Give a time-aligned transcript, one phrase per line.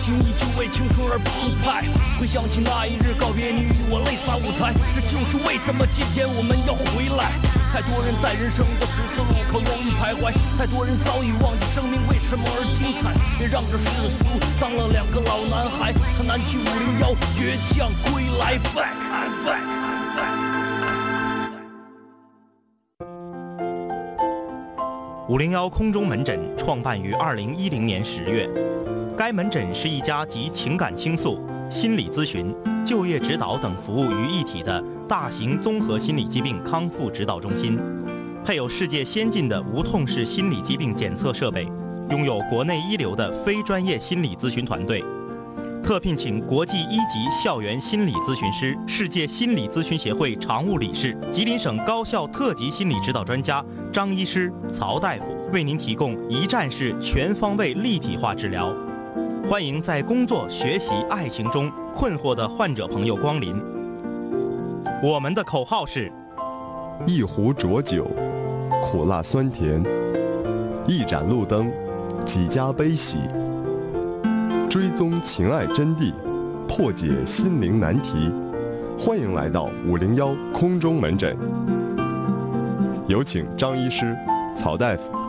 [0.00, 1.84] 热情依旧为青春而澎湃。
[2.18, 7.36] 回想起那一日告别，你与我泪洒舞台，这就是为什么今天我们要回来。
[7.70, 13.12] 太多人在人生的十字路口犹豫徘徊，太多人早已忘记生命为什么而精彩。
[13.36, 13.84] 别让这世
[14.16, 14.24] 俗
[14.58, 19.60] 脏了两个老男孩，他南齐五零幺倔强归来，back back back。
[25.28, 28.48] 五零幺空中门诊创办于二零一零年十月，
[29.20, 32.54] 该门诊是一家集情感倾诉、心理咨询、
[32.86, 37.78] 就业指导等服务于一体的大型综合心理疾病康复指导中心，
[38.42, 41.70] 配有世界先进的无痛式心理疾病检测设备，
[42.08, 45.04] 拥有国内一流的非专业心理咨询团队。
[45.82, 53.62] 特聘请国际一级校园心理咨询师、世界心理咨询协会常务理事、吉林省高校特级心理指导专家
[53.92, 58.74] 张医师、曹大夫，为您提供一站式全方位立体化治疗。
[59.50, 63.60] 欢迎在工作、学习、爱情中困惑的患者朋友光临。
[65.02, 66.08] 我们的口号是：
[67.04, 68.06] 一壶浊酒，
[68.84, 69.82] 苦辣酸甜；
[70.86, 71.68] 一盏路灯，
[72.24, 73.18] 几家悲喜。
[74.70, 76.12] 追踪情爱真谛，
[76.68, 78.30] 破解心灵难题。
[78.96, 81.36] 欢迎来到五零幺空中门诊，
[83.08, 84.16] 有请张医师、
[84.56, 85.19] 曹大夫。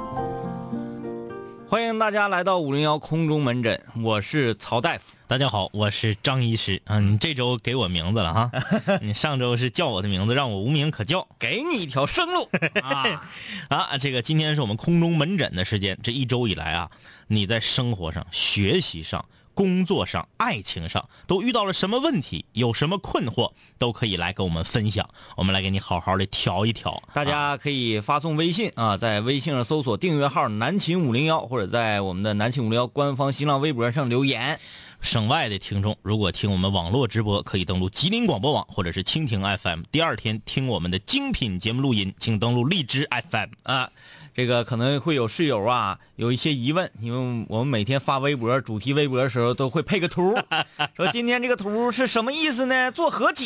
[1.72, 5.16] 欢迎大家来到五零幺空中门诊，我是曹大夫。
[5.26, 6.82] 大家好，我是张医师。
[6.84, 8.52] 嗯，你这周给我名字了哈，
[9.02, 12.50] 你上周是叫我的名字，让我无名可叫，给你一条生路
[12.84, 13.26] 啊！
[13.70, 15.98] 啊，这个今天是我们空中门诊的时间。
[16.04, 16.92] 这一周以来啊，
[17.28, 19.24] 你在生活上、学习上。
[19.54, 22.46] 工作上、爱情上都遇到了什么问题？
[22.54, 25.10] 有什么困惑，都可以来跟我们分享。
[25.38, 27.02] 我们来给你好好的调一调。
[27.14, 34.60] 大家可以发送微信啊，在微信上搜索订阅号“南秦五零幺”，或者在我们的“南秦五零幺”官方新浪微博上留言。
[35.02, 39.82] 省外的听众，如果听我们网络直播，可以登录吉林广播网或者是蜻蜓 FM。
[39.92, 43.90] 第二天听我们的精品节目录音，请登录荔枝 FM 啊。
[44.34, 50.38] 这个可能会有室友啊有一些疑问，因为我们每天发微博主题微博的时候都会配个图，
[50.96, 52.92] 说今天这个图是什么意思呢？
[52.92, 53.46] 做和解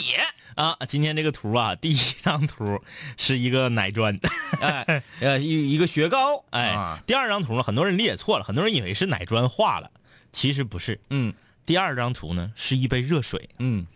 [0.56, 0.78] 啊。
[0.88, 2.82] 今天这个图啊，第一张图
[3.18, 4.20] 是一个奶砖，
[4.62, 7.02] 哎，呃一一个雪糕，哎。
[7.08, 9.90] 第二张图呢，很多人理解错了，很多人以为是奶砖化了，
[10.32, 11.34] 其实不是，嗯。
[11.66, 13.88] 第二张图呢是一杯热水，嗯，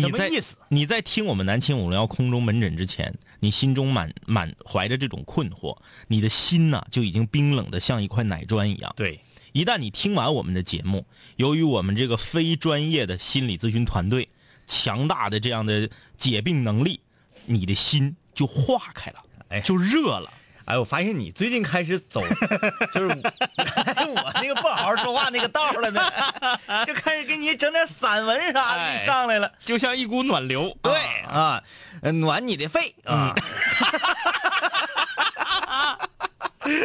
[0.00, 0.56] 什么意思？
[0.68, 5.76] 你在听我们南青五零幺空中门诊之前，你心中满满怀着这种困惑，
[6.08, 8.92] 你的心呐就已经冰冷的像一块奶砖一样。
[8.96, 9.20] 对，
[9.52, 11.06] 一旦你听完我们的节目，
[11.36, 14.28] 由于我们这个非专业的心理咨询团队
[14.66, 17.00] 强大的这样的解病能力，
[17.46, 20.28] 你的心就化开了，哎，就热了。
[20.28, 22.20] 哎，我发现你最近开始走，
[22.94, 23.08] 就是
[24.08, 26.02] 我那个不好好说话那个道了呢，
[26.86, 30.76] 就开始给你整点散文啥的上来了，就像一股暖流。
[30.82, 30.92] 对
[31.28, 31.62] 啊，
[32.02, 33.34] 暖你的肺啊！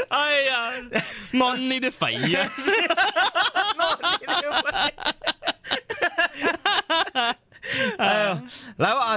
[0.09, 0.71] 哎呀，
[1.31, 2.49] 暖你的肺呀！
[3.77, 4.93] 暖你的肺！
[7.97, 8.37] 哎呦，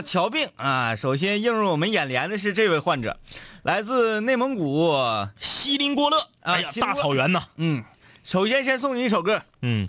[0.02, 0.96] 来吧啊，瞧病啊！
[0.96, 3.16] 首先映入我们眼帘的是这位患者，
[3.62, 4.92] 来自内蒙古
[5.40, 7.46] 锡林郭勒啊，大草原呐。
[7.56, 7.84] 嗯，
[8.24, 9.40] 首先先送你一首歌。
[9.62, 9.86] 嗯，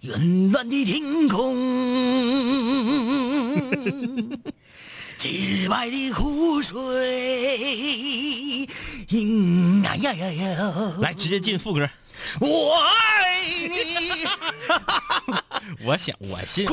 [0.00, 1.56] 远蓝的天空，
[5.16, 6.82] 洁白的湖水，
[9.82, 10.92] 呀呀呀呀！
[11.00, 11.88] 来，直接进副歌。
[12.40, 13.34] 我爱
[13.68, 14.24] 你，
[15.84, 16.66] 我想我信。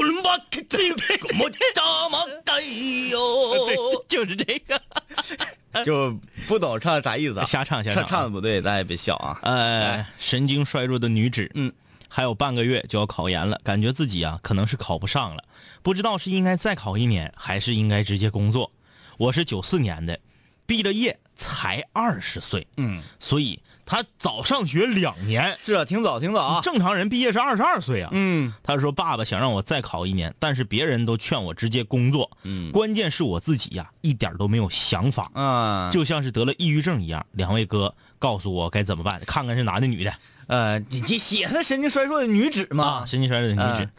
[4.08, 4.82] 就是这个，
[5.86, 6.16] 就
[6.48, 7.46] 不懂唱啥意思啊？
[7.46, 9.40] 瞎唱瞎唱，唱的不对，大家别笑啊。
[9.44, 11.72] 呃，神经衰弱的女子，嗯，
[12.10, 15.44] 还有半个月就要考研了，感觉自己啊可能是考不上了，
[15.82, 18.72] 不知道是应该再考一年，还是应该直接工作。
[19.18, 20.20] 我是九四年的，
[20.66, 23.60] 毕了业才二十岁，嗯，所以。
[23.92, 26.62] 他早上学两年，是啊，挺早，挺早啊。
[26.64, 28.10] 正常人毕业是二十二岁啊。
[28.14, 32.32] 嗯，他说：“爸爸想让我再考一年，但是别人都劝我直接工作。
[32.44, 37.26] 嗯，关键是我自己呀，一点都没有想法啊，就像是得了抑郁症一样。
[37.34, 39.22] 两位哥，告诉我该怎么办？
[39.28, 40.14] 看看是男的女的？
[40.48, 42.86] 呃，你你写的神经衰弱的女子嘛？
[42.86, 43.92] 啊神经衰弱的女子。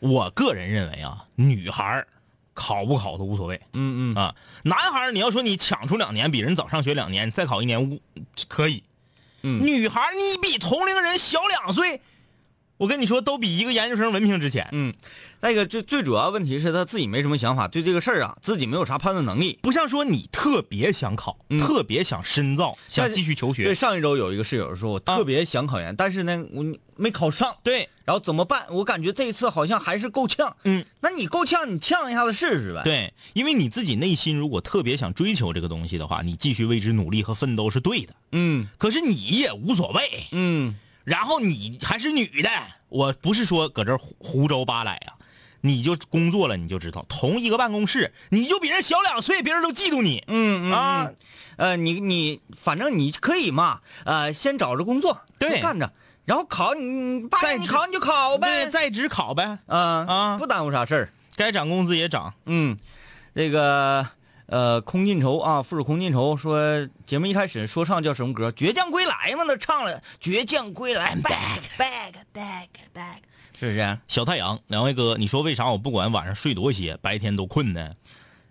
[0.00, 2.04] 我个人认为啊，女孩
[2.52, 3.58] 考不考都无所谓。
[3.72, 4.34] 嗯嗯啊，
[4.64, 7.98] 男孩你要说你抢出两年，比人早上学两年，再考一年，
[8.48, 8.84] 可以。”
[9.48, 12.00] 女孩你比同龄人小两岁，
[12.76, 14.68] 我跟你说，都比一个研究生文凭值钱。
[14.72, 14.92] 嗯，
[15.40, 19.58] 再一个最最主要问题是他自己没什么想法，对这个事儿啊，自己没有啥判断能力。
[19.62, 26.64] 不像说你特别想考，嗯特别想深造，想继续求学对，上一周有一个室友说，我特别想考研，但是呢，我
[26.96, 27.56] 没考上。
[27.62, 28.66] 对，然后怎么办？
[28.70, 30.56] 我感觉这一次好像还是够呛。
[30.64, 38.14] 嗯，那你够呛，你呛一下子试试呗。，对，因为你自己内心如果特别想追求这个东西的话，你继续为之努力和奋斗是对的。
[38.32, 40.74] 嗯可是你也无所谓，嗯，
[41.04, 42.50] 然后你还是女的，
[42.88, 45.14] 我不是说搁这儿胡胡诌八来啊，
[45.60, 50.24] 你就工作了你就知道，同一个办公室，你就比人小两岁，别人都嫉妒你。
[50.26, 51.16] 嗯嗯啊嗯
[51.56, 55.60] 呃，你你反正你可以嘛，呃，先找着工作，对。
[55.60, 55.92] 干着，
[56.24, 58.64] 然后考你八在你考你就考呗。
[58.64, 60.36] 对，，在职考呗，啊啊。
[60.36, 61.12] 不耽误啥事儿。
[61.36, 62.34] 该涨工资也涨。
[62.46, 62.76] 嗯，
[63.36, 64.04] 这个
[64.54, 68.52] 呃，空尽愁啊，富士空尽愁说节目一开始说唱叫什么歌？
[68.52, 73.16] 倔强归来嘛，那唱了倔强归来，back back back back，
[73.58, 73.98] 是不是？
[74.06, 77.96] 小太阳，两位哥，你说为啥我不管晚上睡多些，白天都困呢？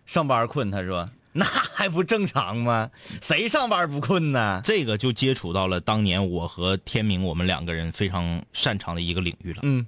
[0.06, 2.92] 上班困，他 说那还不正常吗？
[3.22, 4.60] 谁上班不困呢？
[4.62, 9.88] 这个就接触到了当年我和天明我们两个人非常擅长的一个领域了，嗯，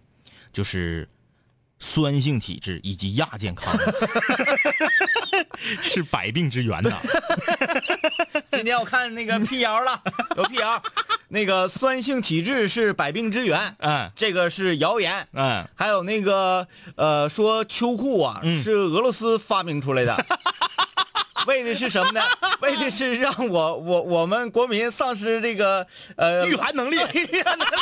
[0.54, 1.10] 就是
[1.80, 3.77] 酸性体质以及亚健康，
[5.81, 6.92] 是百病之源呐。
[8.51, 10.01] 今天我看那个辟谣了，
[10.38, 10.81] 有辟谣，
[11.27, 15.27] 那个酸性体质是百病之源，嗯这个是谣言。
[15.33, 20.25] 嗯，还有那个呃，说秋裤啊、嗯是俄罗斯发明出来的，
[21.45, 22.22] 为的是什么呢？
[22.62, 25.86] 为的是让我我我们国民丧失这个
[26.16, 26.95] 呃御寒能力。
[27.13, 27.75] 御寒能力，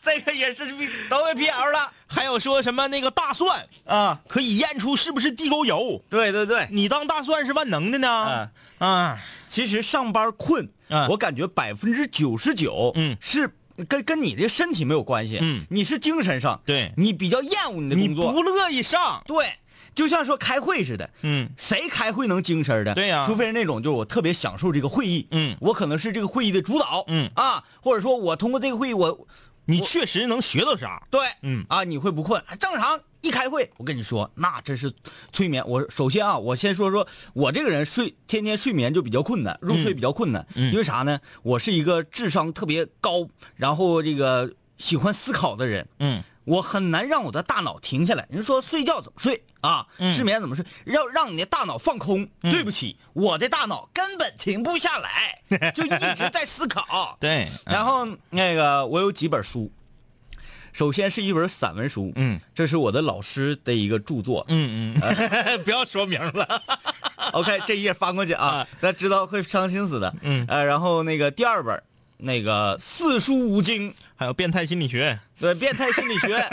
[0.00, 0.64] 这个也是
[1.10, 4.20] 都被辟谣了还有说什么那个大蒜啊！
[4.26, 6.02] 可以验出是不是地沟油？
[6.08, 8.50] 对对对，你当大蒜是万能的呢？
[8.78, 9.18] 嗯啊，
[9.48, 13.16] 其实上班困，嗯我感觉百分之九十九，嗯。
[13.20, 13.52] 是
[13.86, 15.64] 跟跟你的身体没有关系，嗯。
[15.70, 16.92] 你是精神上，对。
[16.96, 19.22] 你比较厌恶你的你工作，不乐意上。
[19.26, 19.52] 对，
[19.94, 21.50] 就像说开会似的，嗯。
[21.56, 22.94] 谁开会能精神的？
[22.94, 23.24] 对呀。
[23.26, 25.56] 除非是那种就是我特别享受这个会议，嗯。
[25.60, 27.30] 我可能是这个会议的主导，嗯。
[27.34, 29.26] 啊，或者说我通过这个会议我
[29.68, 31.06] 你确实能学到啥？
[31.10, 32.42] 对，嗯啊，你会不困？
[32.58, 34.90] 正常一开会，我跟你说，那真是
[35.30, 35.62] 催眠。
[35.68, 41.20] 我首先啊，我先说说我这个人睡天天睡眠就比较困难，入睡比较困难，嗯因为啥呢？
[41.42, 48.26] 我是一个智商特别高，然后这个喜欢思考的人，嗯我很难让我的大脑停下来。
[48.30, 49.86] 人说睡觉怎么睡啊？
[49.98, 50.64] 嗯失眠怎么睡？
[50.86, 52.26] 要让你的大脑放空。
[52.42, 55.42] 对不起，我的大脑根本停不下来，
[55.72, 57.16] 就一直在思考。
[57.20, 59.70] 对，然后那个我有几本书，
[60.72, 64.44] 首先是一本散文书，嗯这是我的老师的一个著作。
[64.48, 65.00] 嗯嗯，
[65.64, 66.62] 不要说名了。
[67.32, 70.14] OK，这一页翻过去啊，咱知道会伤心死的。
[70.22, 71.82] 嗯呃，然后那个第二本，
[72.16, 75.18] 那个四书五经，还有变态心理学。
[75.40, 76.44] 对，变态心理学。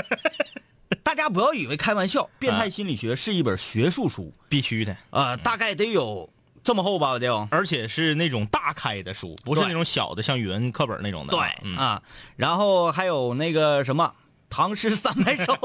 [1.01, 6.29] 大家不要以为开玩笑，变态心理学是一本学术书，必须的，呃，大概得有
[6.63, 7.47] 这么厚吧，得有。
[7.51, 11.31] 而且是那种大开的书，不是那种小的，像语文课本那种的。
[11.31, 11.75] 对、嗯。
[11.77, 12.01] 啊，
[12.35, 14.13] 然后还有那个什么
[14.49, 15.55] 唐诗三百首，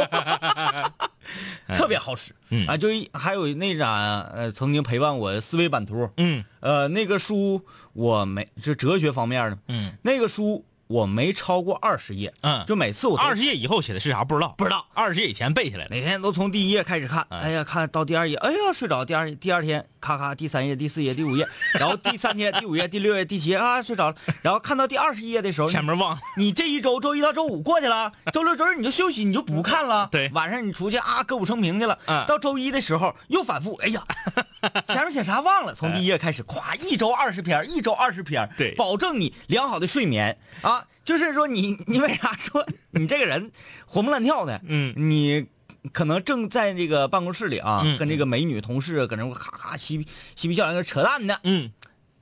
[1.76, 2.34] 特别好使。
[2.50, 2.66] 嗯。
[2.66, 6.44] 啊，就一还有那盏呃曾经陪伴我的思维版图，嗯。
[6.60, 9.92] 呃那个书我没是哲学方面的，嗯。
[10.02, 14.84] 那个书我没超过二十页，嗯，就每次我都二十页以后写的是啥不知道，不知道。
[14.92, 15.90] 二十页以前背下来了。
[15.90, 21.46] 哪天都从第一页开始看，哎呀，看到第二页，哎呀睡着，第二第二天咔咔第三页、第四页、第五页，
[21.78, 26.20] 然后第三天、第五页、第六页、第七页啊睡着了，然后看到第二十页的时候，前面忘了。
[26.36, 30.08] 你这一周周一到周五过去了，周六周日你就休息，你就不看了。
[30.10, 31.96] 对晚上你出去啊歌舞升平去了。
[32.06, 34.02] 嗯到周一的时候又反复，哎呀，
[34.88, 40.79] 前面写啥忘了，从第一页开始，咵，一周二十篇，一周二十篇，对保证你良好的睡眠啊。
[41.04, 43.50] 就是说你 你为啥说你这个人
[43.86, 44.60] 活蹦乱跳的？
[44.66, 45.46] 嗯你。
[45.94, 50.06] 可能正在这个办公室里啊，嗯跟这个美女同事搁那块咔咔嬉皮
[50.36, 51.38] 嬉皮笑脸，搁扯淡呢。
[51.42, 51.72] 嗯，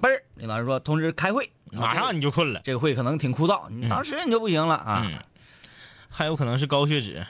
[0.01, 2.63] 嘣儿，领导说通知开会，马上你就困了。
[2.65, 5.03] 这个会可能挺枯燥，你当时你就不行了啊。
[5.05, 5.19] 嗯，
[6.09, 7.27] 还有可能是高血脂。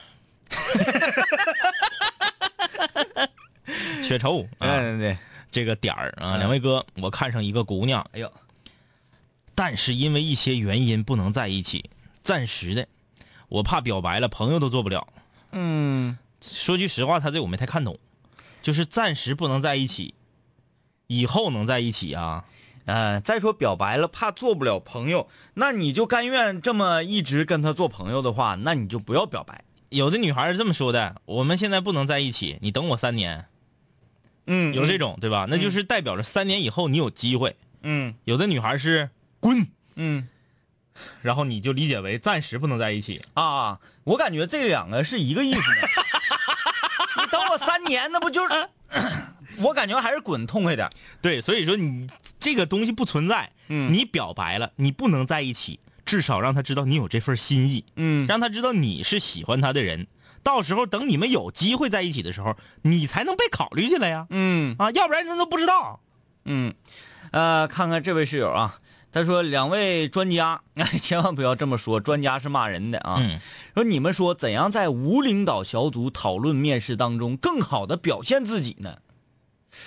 [4.03, 5.17] 血稠啊，对对，
[5.51, 8.31] 这个点儿啊，嗯两位哥，我看上一个姑娘，哎呦，
[9.59, 11.89] 但是因为一些原因不能在一起，
[12.23, 12.87] 暂时的，
[13.49, 15.05] 我怕表白了朋友都做不了。
[15.51, 17.99] 嗯，说句实话，他这我没太看懂，
[18.61, 20.13] 就是暂时不能在一起，
[21.07, 22.45] 以后能在一起啊。
[22.85, 29.65] 呃，再说表白了，怕做不了朋友，那你就甘愿这么一直跟他做朋友的话，那你就不要表白。
[29.89, 33.45] 有的女孩是这么说的：我们现在不能在一起，你等我三年。
[34.47, 35.45] 嗯有这，种对吧？
[35.49, 37.57] 那就是代表着三年以后你有机会。
[37.81, 39.09] 嗯有的女孩是
[39.39, 40.27] 滚，嗯，
[41.21, 43.21] 然后你就理解为暂时不能在一起。
[43.33, 45.87] 啊，我感觉这两个是一个意思呢。
[47.21, 48.69] 你等我三年，那不就是？
[49.61, 50.89] 我感觉还是滚痛快点。
[51.21, 52.07] 对，所以说你
[52.39, 60.07] 这个东西不存在，嗯你表白了，你不能在一起，至少让他知道你有这份心意，嗯让他知道你是喜欢他的人。
[60.41, 64.27] 到时候等你们有机会在一起的时候，你才能被考虑进来呀。
[64.29, 65.99] 嗯啊，要不然人都不知道。
[66.45, 66.73] 嗯，
[67.31, 68.79] 呃，看看这位室友啊，
[69.11, 70.61] 他说两位专家，
[71.01, 73.17] 千万不要这么说，专家是骂人的啊。
[73.19, 73.39] 嗯。
[73.73, 78.97] 说你们说怎样在无领导小组讨论面试当中更好的表现自己呢？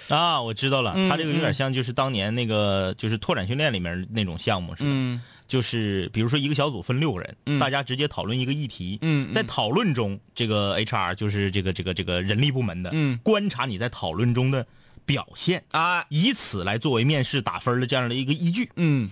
[0.08, 5.20] 啊，我知道了，嗯他这个有点像就是当年那个就是拓展训练里面那种项目似的，嗯。
[5.48, 7.58] 就是比如说一个小组分六个人，嗯。
[7.58, 9.34] 大家直接讨论一个议题，嗯嗯。
[9.34, 13.18] 在讨论中，这个 HR 就是这个这个这个人力部门的，嗯。
[13.22, 14.66] 观察你在讨论中的
[15.04, 18.70] 表现，啊，以此来作为面试打分的这样的一个依据。
[18.76, 19.10] 嗯，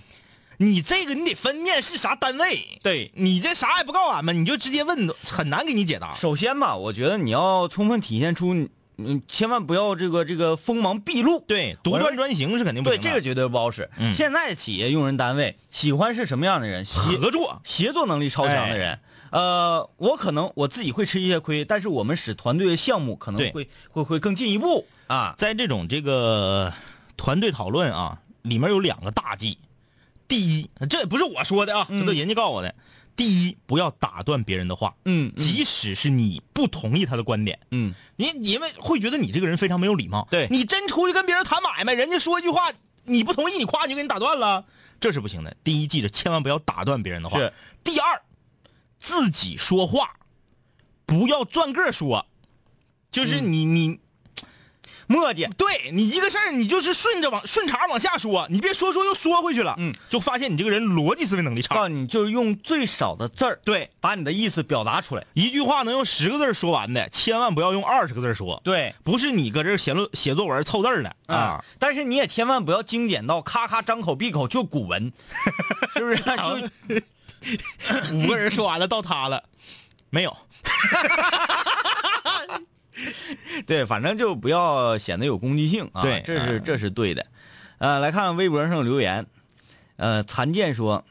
[0.59, 3.11] 你这个你得分面试啥单位，对。
[3.15, 6.15] 你这啥也不告诉俺们，你就直接问，很难给你解答。
[6.15, 8.55] 首先吧，我觉得你要充分体现出，
[8.99, 11.41] 嗯，千万不要这个这个锋芒毕露。
[11.47, 13.09] 对，独断专行是肯定不对，行的。
[13.09, 13.89] 这个绝对不好使。
[13.97, 16.85] 嗯现在企业用人单位喜欢是什么样的人？
[16.85, 18.91] 协合作，协作能力超强的人。
[18.93, 25.35] 哎呃，我可能我自己会吃一些亏，但是我们使团队的项目可能会会会更进一步啊。
[25.39, 26.73] 在这种这个
[27.17, 29.59] 团队讨论啊，里面有两个大忌。
[30.29, 32.75] 第一，这也不是我说的啊，这都人家告诉我的。
[33.17, 40.27] 第一，不要打断别人的话，嗯即使是你不同意他的观点，嗯你因为会觉得你这个人非常没有礼貌。
[40.31, 42.73] 对你真出去跟别人谈买卖，人家说一句话，
[43.05, 44.65] 你不同意，你夸你就给你打断了，
[45.01, 45.55] 这是不行的。
[45.63, 47.39] 第一，记着千万不要打断别人的话。
[47.39, 47.53] 是。
[47.83, 48.23] 第二，
[49.01, 50.17] 自己说话
[51.07, 52.27] 不要转个说，
[53.11, 53.99] 就是你、你
[55.09, 55.51] 磨叽。
[55.55, 61.75] 对你一个事儿，你就是顺着往顺茬往下说，你别说说又说回去了，嗯，就发现你这个人逻辑思维能力差。
[61.75, 65.27] 告诉你，就是用最少的字儿，对，把你的意思表达出来。
[65.35, 68.61] 一句话能用十个字儿说完的，千万不要用二十个字儿说。
[68.63, 75.13] 对不是你搁这儿写论写作文凑字儿的啊啊，，但是你也千万不要精简到咔咔张口闭口就古文，
[75.97, 76.23] 是不是？
[76.23, 77.03] 就
[78.13, 79.45] 五个人说完了到他了，
[80.11, 80.37] 没有。
[83.67, 86.03] 对，反正就不要显得有攻击性啊。
[86.03, 87.27] 对这是嗯这是对的。
[87.79, 89.27] 呃，来看微博上留言，
[89.97, 91.05] 呃，残剑说，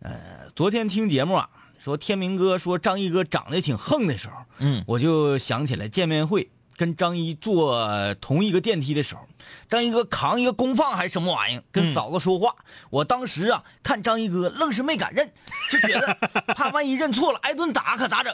[0.00, 9.22] 呃，昨天听节目啊，说天明哥说张一哥长得挺横的时候，嗯我就想起来见面会跟张一坐同一个电梯的时候，
[9.68, 12.54] 张一哥扛一个功放还是什么玩意儿，跟嗯嫂子说话。
[12.90, 15.30] 我当时啊，看张一哥愣是没敢认，
[15.72, 16.14] 就觉得
[16.54, 18.32] 怕万一认错了挨顿打可咋整？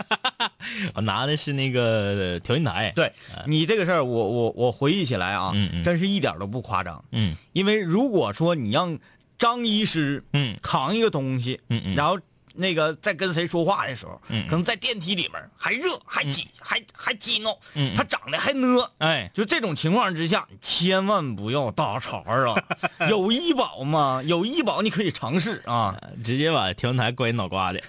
[0.94, 3.12] 我 拿的是那个调音台。，对
[3.46, 7.02] 你这个事儿，我我我回忆起来啊，嗯嗯真是一点都不夸张。
[7.12, 8.98] 嗯因为如果说你让
[9.38, 12.18] 张医师嗯扛一个东西，嗯嗯然后
[12.54, 22.64] 那个在跟谁说话的时候，可能在电梯里面还热还挤、还还激闹，嗯嗯他长得还呢，哎，就这种情况之下，千万不要搭茬儿啊！
[23.08, 24.22] 有医保吗？
[24.24, 25.98] 有医保你可以尝试啊。
[26.22, 27.80] 直接把调音台关你脑瓜的。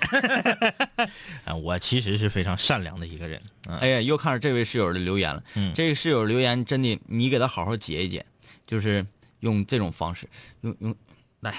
[1.45, 3.41] 啊， 我其实是非常善良的一个人。
[3.67, 5.41] 嗯哎呀，又看着这位室友的留言了。
[5.55, 8.25] 嗯这个室友留言真的，你给他好好解一解，
[8.67, 9.05] 就是
[9.39, 10.27] 用这种方式，
[10.61, 10.95] 用用
[11.39, 11.53] 来，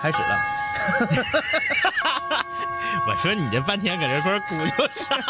[0.00, 0.65] 开始了。
[3.06, 5.22] 我说你这半天搁这块鼓捣啥呢？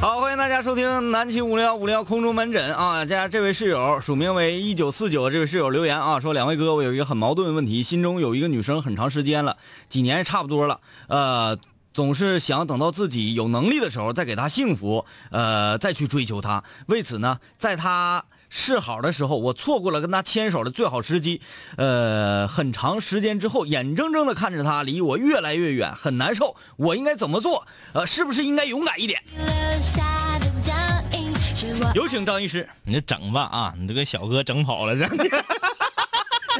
[0.00, 3.04] 好，欢迎大家收听南秦五零幺五零幺空中门诊啊！
[3.04, 9.58] 这这位室友署名为一九四九，这位室友留言啊，说两位哥，我有一个很矛盾的问题，心中有一个女生很长时间了，
[9.90, 11.58] 几年差不多了，呃，
[11.92, 16.62] 总是想等到自己有能力的时候再给他幸福，呃，再去追求他。
[16.86, 21.40] 为此呢，在他示好的时候，我错过了跟他牵手的最好时机，
[21.76, 26.56] 呃，很长时间之后，眼睁睁的看着他离我越来越远，很难受。
[26.76, 27.66] 我应该怎么做？
[27.92, 29.22] 呃，是不是应该勇敢一点？
[29.36, 29.44] 留
[29.80, 30.72] 下的脚
[31.12, 32.68] 印是我有请张医师。
[32.84, 35.06] 你这整吧啊，你这个小哥整跑了这。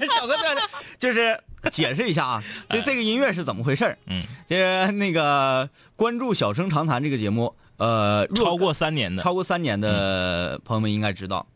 [0.16, 0.60] 小哥在这
[0.98, 1.38] 就是
[1.70, 3.98] 解释一下啊，这这个音乐是怎么回事儿？
[4.06, 11.46] 嗯，这那个关注《小声长谈》这个节目，呃，超过三年的，超过三年的朋友们应该知道，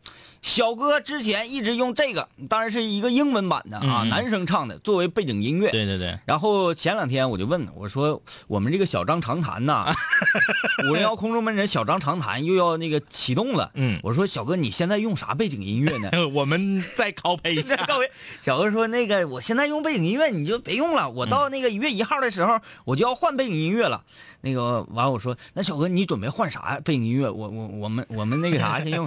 [0.45, 5.71] 小哥之前一直用这个，当然是一个英文版的啊，嗯嗯男生唱的，作为背景音乐。
[5.71, 9.91] 对对对，然后前两天我就问我说，我们这个小张长谈呐，
[10.87, 13.71] 五零幺空中门诊小张长谈又要那个启动了。
[13.73, 16.11] 嗯我说小哥你现在用啥背景音乐呢？
[16.29, 17.75] 我们再 copy 一下。
[18.43, 24.05] 小哥说那个我现在用背景音乐你就别用了，我到那个一月一号的时候我就要换背景音乐了。
[24.43, 27.31] 那个完我说那小哥你准备换啥背景音乐？
[27.31, 29.07] 我我我们我们那个啥先用。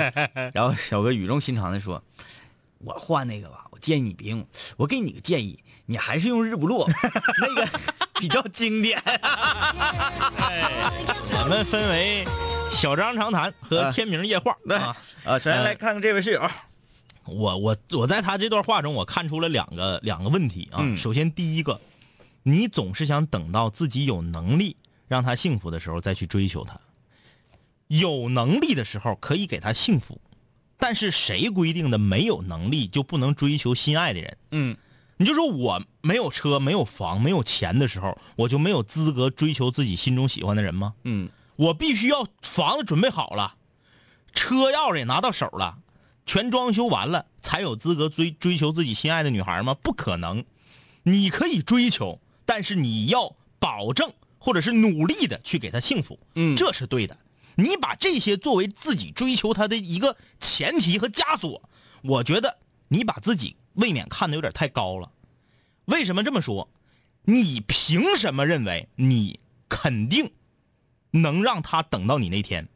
[0.52, 2.02] 然后小哥语重心长的说，
[2.80, 6.88] 我换那个吧，我建议你别用，我给你个建议，你还是用日不落，
[7.42, 7.80] 那个
[8.20, 9.02] 比较经典。
[11.40, 12.26] 我们分为
[12.72, 14.98] 小张长谈和天明夜话啊。
[15.24, 16.50] 啊，首先来看看这位室友，
[17.26, 20.80] 我我我在他这段话中，我看出了两个两个问题啊。
[20.82, 21.80] 嗯首先第一个，
[22.44, 24.76] 你总是想等到自己有能力
[25.08, 26.80] 让他幸福的时候再去追求他。
[27.88, 30.20] 有能力的时候可以给他幸福，
[30.78, 34.38] 但是谁规定的没有能力就不能追求心爱的人？
[34.52, 34.78] 嗯
[35.20, 40.94] 你就说我没有车、没有房、没有钱的时候，我就没有资格追求自己心中喜欢的人吗？
[41.06, 43.56] 嗯我必须要房子准备好了，
[44.32, 45.80] 车钥匙也拿到手了，
[46.28, 49.74] 全装修完了，才有资格追追求自己心爱的女孩吗？
[49.74, 50.46] 不可能。
[51.02, 57.18] 你可以追求，但是你要保证或者是努力的去给她幸福，嗯这是对的。
[57.60, 61.70] 你把这些作为自己追求她的一个前提和枷锁，
[62.04, 65.12] 我觉得你把自己未免看得有点太高了。
[65.86, 66.70] 为什么这么说？
[67.24, 70.32] 你凭什么认为你肯定
[71.12, 72.70] 能让他等到你那天？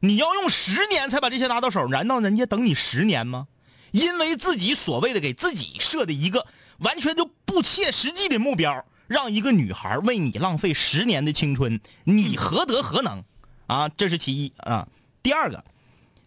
[0.00, 3.48] 你要用十年才把这些拿到手，难道人家等你十年吗？
[3.90, 6.46] 因为自己所谓的给自己设的一个
[6.78, 13.24] 完全就不切实际的目标，让一个女孩为你浪费十年的青春，你何德何能？
[13.68, 14.88] 啊，这是其一啊。
[15.22, 15.62] 第二个，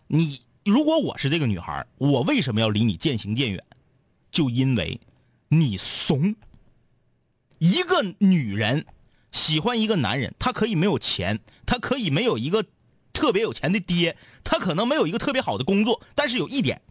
[0.08, 3.64] 你如果我是这个女孩，我为什么要离你渐行渐远？
[4.32, 5.02] 就因为
[5.50, 6.36] 你怂。
[7.58, 8.86] 一个女人
[9.32, 12.64] 喜欢一个男人，她可以没有钱，她可以没有一个
[13.12, 16.82] 特别有钱的爹，她可能没有一个特别好的工作，但是有一点，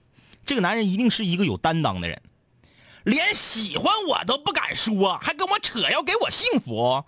[0.45, 2.21] 这个男人一定是一个有担当的人。
[3.05, 7.05] 连喜欢我都不敢说，还跟我扯要给我幸福，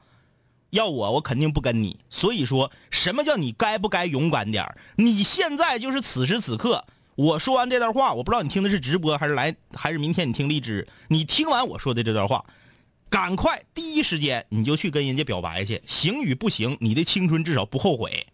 [0.73, 1.99] 要我我肯定不跟你。
[2.11, 10.89] 所以说什么叫你该不该勇敢点你现在就是此时此刻，我说完这段话，我不知道你听的是直播还是来还是明天你听荔枝。
[11.09, 12.45] 你听完我说的这段话，
[13.11, 18.27] 赶快第一时间你就去跟人家表白去，行与不行，你的青春至少不后悔。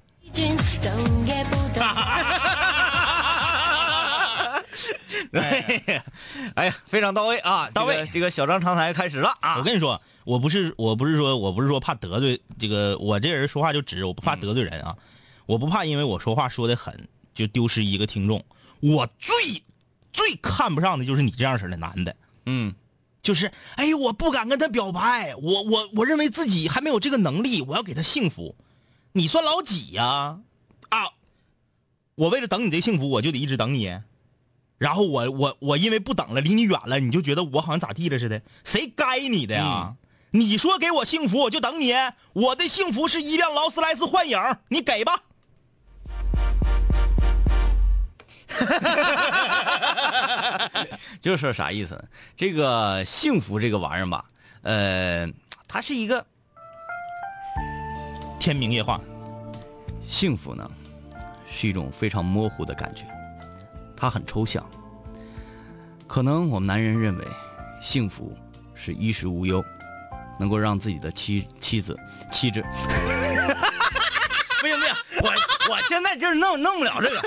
[5.33, 6.03] 对，
[6.55, 14.97] 哎呀，非常到位啊，到位这个这个小张长台开始了啊我，跟你说，我不是我不是说我不是说怕得罪这个，我这人说话就直，我不怕得罪人啊，
[15.47, 18.45] 我不怕因为我说话说的狠就丢失一个听众。
[18.81, 19.63] 我最
[20.13, 22.75] 最看不上的就是你这样式的男的，嗯
[23.23, 28.57] 就是哎呦，我不敢跟他表白，我我我认为自己还没有这个能力，我要给他幸福。
[29.13, 30.39] 你算老几呀、
[30.89, 31.11] 啊？
[32.15, 33.97] 我为了等你的幸福，我就得一直等你。
[34.79, 38.41] 然后我我我因为不等了，离你远了，你就觉得我好像咋地了似的？
[38.65, 39.95] 谁该你的呀？
[40.31, 41.93] 你说给我幸福，我就等你。
[42.33, 44.39] 我的幸福是一辆劳斯莱斯幻影，
[44.69, 45.21] 你给吧。
[51.21, 52.03] 就是说啥意思？
[52.37, 54.25] 这个幸福这个玩意儿吧，
[54.63, 55.29] 呃，
[55.67, 56.25] 它是一个
[58.39, 59.01] 天明夜话，
[60.07, 60.71] 幸福呢，
[61.51, 63.05] 是一种非常模糊的感觉，
[63.99, 64.65] 它很抽象。
[66.07, 67.25] 可能我们男人认为，
[67.83, 68.39] 幸福
[68.75, 69.63] 是衣食无忧，
[70.39, 71.99] 能够让自己的妻妻子
[72.31, 72.63] 气质。
[74.61, 75.31] 不行不行，我
[75.75, 77.21] 我现在就是弄弄不了这个，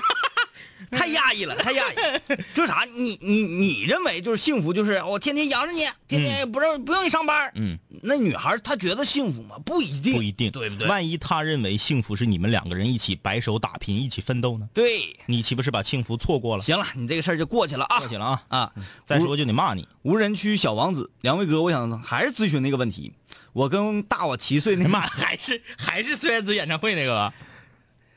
[0.90, 1.96] 太压抑了，太压抑。
[2.54, 2.86] 就是啥？
[2.86, 7.52] 你你你认为就是幸福，就是我天天养着你，天天不让、不用你上班。
[7.56, 9.58] 嗯，那女孩她觉得幸福吗？
[9.66, 10.88] 不一定，不一定，对不对？
[10.88, 14.68] 万一她认为幸福是你们两个人一起白手打拼、一起奋斗呢？
[14.74, 16.64] 对，你岂不是把幸福错过了？
[16.64, 18.00] 行了，你这个事儿就过去了啊。
[18.00, 18.44] 过去了啊！
[18.50, 18.72] 啊，
[19.06, 19.88] 再说就得骂你。
[20.04, 23.14] 无人区小王子，两位哥，我想还是咨询那个问题。
[23.54, 27.34] 我跟大我七岁那 妈，还是还是孙燕姿演唱会那个吧？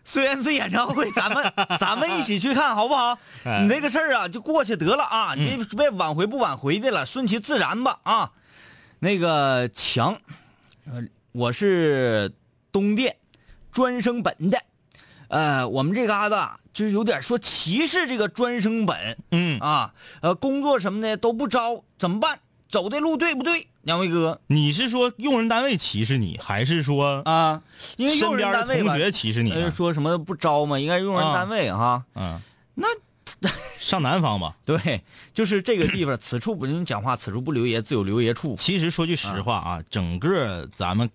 [0.05, 3.19] 孙燕姿演唱会，咱们 咱们一起去看好不好？
[3.45, 8.31] 哎你这个事儿啊，就过去得了啊，你别别挽回不挽回的了，顺其自然吧啊。
[9.01, 10.17] 那个强，
[10.87, 12.33] 呃，我是
[12.71, 13.17] 东电
[13.73, 14.63] 专升本的，
[15.29, 22.39] 呃，我们这嘎达就是有点说歧视这个专升本嗯，啊，呃，工作什么的都不招，怎么办？
[22.71, 23.69] 走的路对不对？
[23.85, 24.41] 两位哥。
[24.49, 27.63] 你是说用人单位歧视你，还是说啊，
[27.97, 32.05] 因为用人单位吧同学歧视你说什么不招嘛，应该是用人单位哈。
[32.15, 32.41] 嗯，
[32.75, 32.89] 那
[33.79, 34.57] 上南方吧。
[34.65, 38.57] 对，就是这个地方，此处不用讲话，此处不留爷，自有留爷处。
[38.57, 41.09] 其实说句实话啊，整个咱们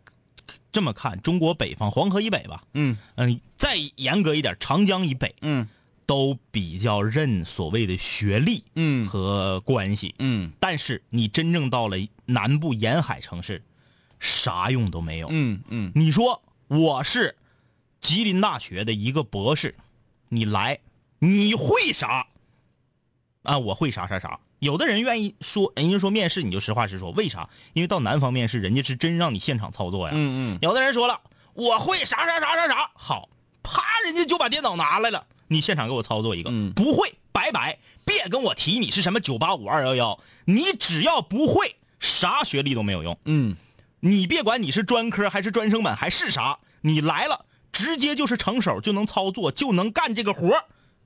[0.71, 2.97] 这么看，中国北方黄河以北吧，嗯。
[3.15, 5.35] 嗯，再严格一点，长江以北。
[5.41, 5.67] 嗯
[6.09, 10.15] 都比较认所谓的学历嗯和关系。
[10.17, 13.61] 嗯但是你真正到了南部沿海城市，
[14.19, 15.27] 啥用都没有。
[15.29, 17.35] 嗯嗯你说我是
[18.01, 19.75] 吉林大学的一个博士，
[20.29, 20.79] 你来，
[21.19, 22.25] 你会啥？
[23.43, 24.39] 啊，我会啥啥啥。
[24.57, 27.47] 有的人愿意说，人家说面试你就实话实说，为啥？
[27.73, 30.13] 因为到南方面试，人家是真让你现场操作呀。
[30.15, 31.21] 嗯嗯有的人说了，
[31.53, 33.29] 我会啥啥啥啥啥，好，
[33.61, 43.17] 啪，人家就把电脑拿来了，你现场给我操作一个，嗯不会，拜拜，别跟我提你是什么九八五二幺幺，你只要不会，啥学历都没有用。
[43.25, 43.57] 嗯
[43.99, 50.55] 你别管你是专科还是专升本还是啥，你来了直接就是成手，就能操作，就能干这个活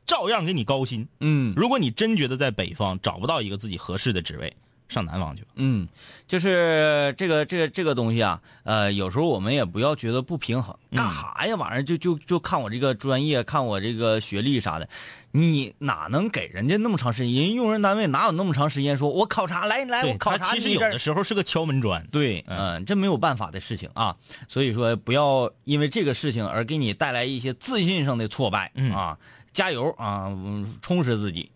[0.05, 1.07] 照样给你高薪。
[1.19, 4.55] 嗯如果你真觉得在北方找不到一个自己合适的职位，
[4.93, 5.49] 上南方去吧。
[5.55, 5.87] 嗯，
[6.27, 11.55] 就是这个这个这个东西啊，呃，有时候我们也不要觉得不平衡，干啥呀？
[11.55, 14.87] 晚上就就就看我这个专业，看我这个学历啥的，
[15.31, 17.33] 你哪能给人家那么长时间？
[17.33, 19.09] 人用人单位哪有那么长时间说？
[19.09, 22.05] 我考察来来，我，考察其实有的时候是个敲门砖。
[22.11, 24.15] 对，嗯嗯，这没有办法的事情啊，
[24.47, 29.17] 所以说不要因为这个事情而给你带来一些自信上的挫败，嗯啊，
[29.51, 31.49] 加油啊，嗯充实自己。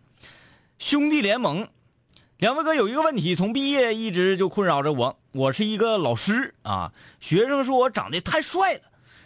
[0.80, 1.68] 兄弟联盟，
[2.40, 5.18] 两位哥有一个问题，从毕业一直就困扰着我。
[5.32, 8.82] 我是一个老师啊，学生说我长得太帅了，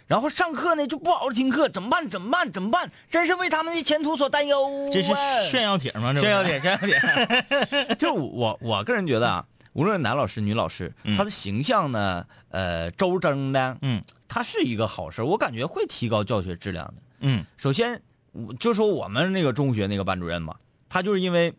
[0.06, 2.08] 然后上课呢就不好好听课，怎么办？
[2.08, 2.50] 怎么办？
[2.50, 2.90] 怎么办？
[3.10, 4.90] 真是为他们的前途所担忧啊。
[4.90, 5.12] 这是
[5.50, 6.14] 炫耀帖吗？
[6.14, 7.94] 这不炫耀帖，炫耀帖。
[8.00, 9.44] 就我我个人觉得啊，
[9.74, 16.94] 无论男老师女老师，他的形象呢，呃，周正的，嗯他是一个好事，我感觉会提高教学质量的。
[17.20, 18.00] 嗯首先，
[18.32, 20.56] 我就说我们那个中学那个班主任嘛，
[20.88, 21.52] 他就是因为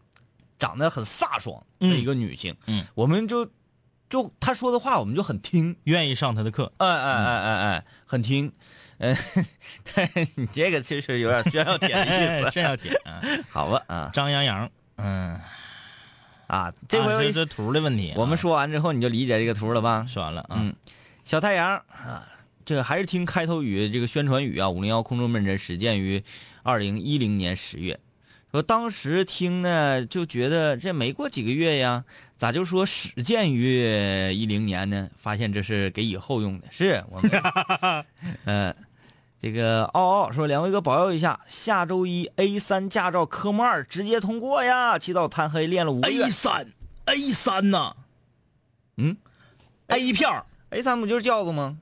[0.64, 3.52] 长得很飒爽的一个女性，嗯，我们就
[4.10, 6.72] 就她说的话我们就很听，愿意上她的课。
[6.78, 8.50] 哎哎哎哎哎，很听。
[9.00, 9.14] 嗯，
[9.94, 12.94] 但是你这个其实有点炫耀帖的意思， 炫耀帖。
[13.04, 15.38] 啊好吧啊张阳阳，嗯，
[16.48, 18.16] 啊，这回是这图的问题啊。
[18.18, 20.06] 我们说完之后，你就理解这个图了吧？
[20.08, 20.56] 说完了啊。
[20.62, 20.74] 嗯，
[21.26, 22.26] 小太阳啊，
[22.64, 26.24] 这个还是听开头语这个宣传语啊，五零幺空中门诊始建于
[26.62, 28.00] 二零一零年十月。
[28.54, 32.06] 说当时听呢，就觉得这没过几个月呀，
[32.38, 35.10] 咋就说始建于一零年呢？
[35.18, 37.32] 发现这是给以后用的，是我们，
[38.46, 38.76] 呃，
[39.42, 45.00] 这个奥奥说两位哥保佑一下，下周一 A 三驾照科目二直接通过呀！
[45.00, 46.68] 起早贪黑练了五个月 A 三
[47.06, 47.96] A 三呐，
[48.98, 49.18] 嗯
[49.88, 51.80] ，A 票，A 三不就是轿子吗？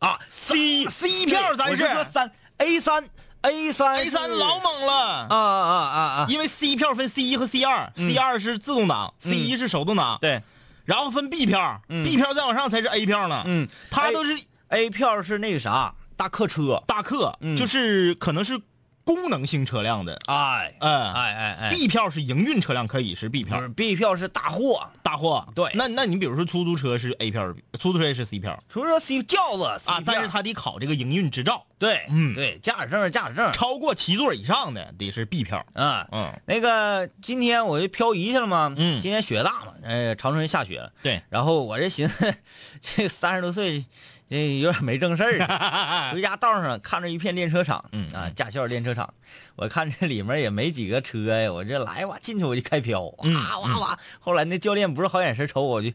[0.00, 3.02] 啊，C C 票咱我是说三 A 三
[3.44, 4.92] A 三 A 三老猛了。
[5.28, 6.26] 啊啊啊啊啊！
[6.30, 10.42] 因为 C 票分 C 一和 C 二嗯，C 二是自动挡，C 一是手动挡，对，
[10.84, 13.42] 然后分 B 票嗯，B 票再往上才是 A 票呢。
[13.44, 17.54] 嗯，它都是 A 票是那个啥大客车，大客，嗯。
[17.54, 18.58] 就是可能是
[19.04, 21.12] 功能性车辆的，哎嗯。
[21.12, 21.70] 哎哎哎。
[21.70, 23.58] B 票是营运车辆可以是 B 票。
[23.58, 25.70] 不是 B 票是大货，大货，对。
[25.74, 28.62] 那那你比如说出租车是 A 票，出租车也是 C 票。
[28.68, 32.34] 出租车 C 轿子 C 啊，但是他得考这个营运执照，对嗯。
[32.34, 35.64] 对驾驶证是驾驶证，超过七座以上的得是 B 票。
[35.74, 36.06] 嗯。
[36.10, 39.00] 嗯，那个今天我就漂移去了嘛，嗯。
[39.00, 42.34] 今天雪大嘛，呃，长春下雪了，对，然后我这寻思，
[42.80, 43.84] 这三十多岁，
[44.28, 46.10] 这有点没正事儿啊。
[46.14, 49.12] 回家道上看着一片练车场，嗯啊，驾校练车场，
[49.56, 53.98] 我看这里面也没几个车呀，我这来哇进去我就开飘，啊哇哇哇！
[54.18, 55.92] 后来那教练不是好眼神瞅我， 我就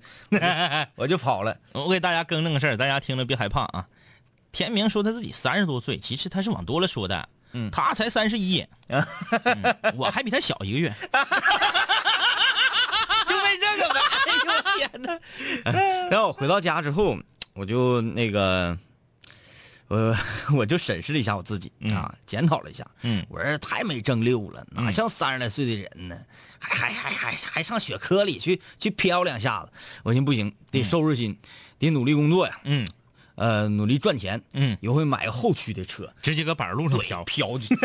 [0.95, 1.57] 我就跑了。
[1.73, 3.85] 我给大家更正个事儿，大家听了别害怕啊。
[4.51, 9.03] 田明说他自己三十多岁，其实他是往多了说的，嗯他才三十一，嗯
[9.95, 10.93] 我还比他小一个月。
[13.27, 13.99] 就为这个呗！
[14.25, 15.19] 哎呦我天哪！
[16.09, 17.15] 然后我回到家之后，
[17.53, 18.77] 我就那个，
[19.89, 20.17] 我，
[20.55, 22.85] 我就审视了一下我自己啊，检讨了一下。
[23.03, 26.17] 嗯我说太没正六了，哪像三十来岁的人呢？
[26.59, 29.71] 还还还还还上雪科里去去飘两下子。
[30.03, 31.37] 我寻思不行，得收拾心，
[31.77, 32.59] 得努力工作呀。
[32.63, 32.87] 嗯
[33.35, 34.41] 呃，努力赚钱。
[34.51, 37.73] 嗯，以后会买个后驱的车，直接搁板路上飘，飘去。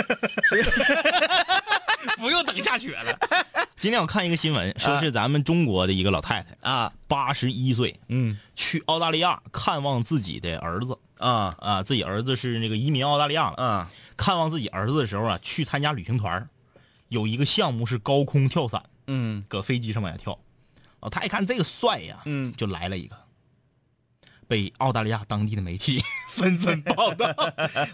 [2.19, 3.19] 不用等下雪了。
[3.77, 8.39] 今天我看一个新闻，说是咱们中国的一个老太太，啊，八十一岁，嗯。
[8.55, 10.97] 去澳大利亚看望自己的儿子。
[11.19, 11.55] 啊。
[11.59, 13.57] 啊，自己儿子是那个移民澳大利亚了。
[13.63, 13.91] 啊。
[14.17, 16.49] 看望自己儿子的时候啊，去参加旅行团
[17.09, 19.43] 有一个项目是高空跳伞，嗯。
[19.49, 20.39] 搁飞机上往下跳。
[21.01, 22.55] 哦，他一看这个帅呀，嗯。
[22.57, 23.17] 就来了一个，
[24.49, 27.35] 被澳大利亚当地的媒体 纷纷报道。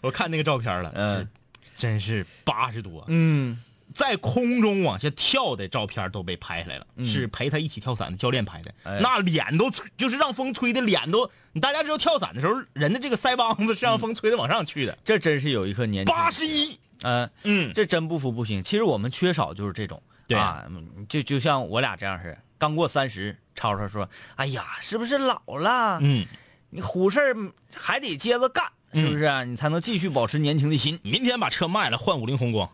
[0.02, 1.28] 我看那个照片了，嗯。
[1.76, 3.58] 真是八十多，嗯
[3.94, 7.06] 在空中往下跳的照片都被拍下来了，嗯。
[7.06, 8.98] 是陪他一起跳伞的教练拍的，哎。
[9.02, 16.14] 那脸都就是让风吹的脸都，大家知道跳伞的时候人的这个腮帮子是让风吹的往上去的，这真是有一颗年轻。
[16.14, 18.62] 八十一，嗯，嗯，这真不服不行。
[18.62, 20.38] 其实我们缺少就是这种，对。
[20.38, 25.98] 啊，嗯就就像我俩这样似的，刚过三十，吵吵说：“哎呀，是不是老了？
[26.02, 26.26] 嗯，
[26.70, 27.36] 你虎事儿
[27.74, 29.44] 还得接着干，是不是、啊？
[29.44, 30.98] 你才能继续保持年轻的心？
[31.02, 32.70] 明天把车卖了换五菱宏光，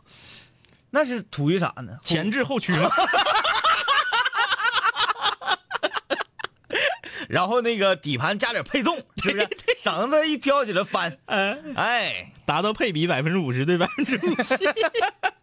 [0.96, 1.98] 那是图于啥呢？
[2.02, 2.88] 前置后驱嘛，
[7.28, 9.46] 然后那个底盘加点配重，是不是？
[9.82, 14.56] 绳子一飘起来翻，哎，哎，达到配比百分之五十对百分之五十，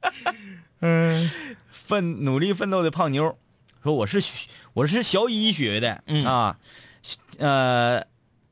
[0.82, 1.30] 嗯，
[1.70, 3.38] 奋努力奋斗的胖妞，
[3.84, 6.26] 说我是学我是小医学的，嗯。
[6.26, 6.58] 啊，
[7.38, 8.04] 呃，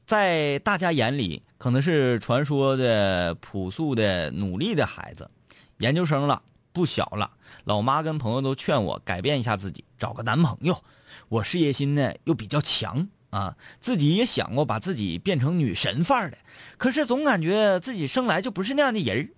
[0.05, 5.31] 在大家眼里可能是传说的朴素的努力的孩子，
[5.79, 7.31] 研究生了，不小了，
[7.65, 10.83] 老妈跟朋友都劝我改变一下自己，找个男朋友。
[11.29, 16.37] 我事业心呢又比较强啊，自己也想过把自己变成女神范儿的，
[16.77, 19.29] 可是总感觉自己生来就不是那样的人儿。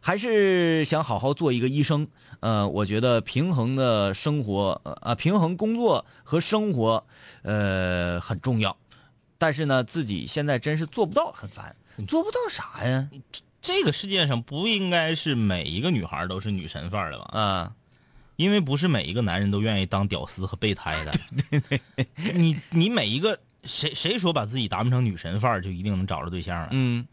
[0.00, 2.06] 还是想好好做一个医生。
[2.40, 7.04] 呃，我觉得平衡的生活，呃啊，平衡工作和生活，
[7.42, 8.76] 呃，很重要。
[9.38, 11.74] 但是呢，自己现在真是做不到，很烦。
[12.06, 13.08] 做不到啥呀？
[13.66, 17.30] 这个世界上不应该是每一个女孩都是女神范儿的吧？
[17.32, 17.72] 嗯，
[18.36, 21.10] 因为不是每一个男人都愿意当屌丝和备胎的。
[21.50, 26.68] 对对对，你你每一个谁谁说把自己打扮成女神范儿就一定能找着对象了？
[26.70, 27.04] 嗯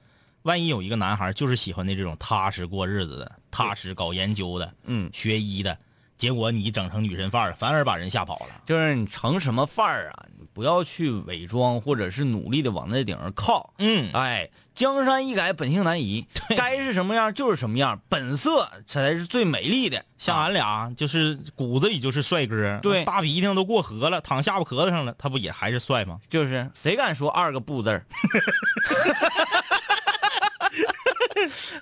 [0.44, 5.76] 万一有一个男孩就是喜欢的这种踏实过日子的、踏实搞研究的、嗯，学医的，
[6.20, 8.62] 结果你整成女神范儿，反而把人吓跑了。
[8.66, 10.26] 就是你成什么范儿啊？
[10.38, 13.74] 你不要去伪装，或者是努力的往那顶上靠。
[13.78, 16.26] 嗯，哎，江山易改，本性难移，
[16.58, 20.04] 该是什么样就是什么样，本色才是最美丽的。
[20.18, 26.20] 像俺俩就是骨子里就是帅哥，对大鼻涕都过河了，躺下巴壳子上了，他不也还是帅吗？
[26.30, 28.06] 就是谁敢说二个不字儿？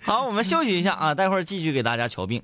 [0.01, 2.43] 好，我们休息一下啊，待会儿继续给大家瞧病。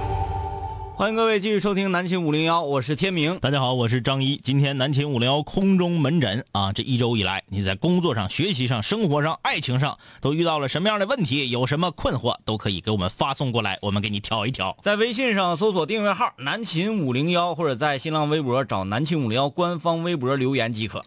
[1.01, 3.39] 欢迎各位继续收听南秦五零幺，我是天明。
[3.39, 4.39] 大家好，我是张一。
[4.43, 11.49] 今天南秦五零幺空中门诊啊，这一周以来，你在工作上、学习上、生活上、爱情上都遇到了什么样的问题？
[11.49, 14.77] 有什么困惑，都可以给我们发送过来，我们给你挑一挑。
[14.83, 21.03] 在微信上搜索订阅号“南秦五零幺”，或者在新浪微博找“南秦五零幺”官方微博留言即可。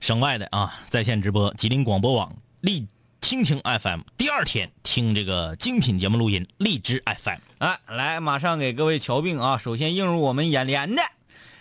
[0.00, 2.84] 省外的啊，在线直播吉林广播网荔
[3.20, 7.38] 蜻蜓 FM，第二天听这个精品节目录音荔枝 FM。
[7.58, 9.56] 哎，来，马上给各位瞧病啊！
[9.56, 11.00] 首先映入我们眼帘的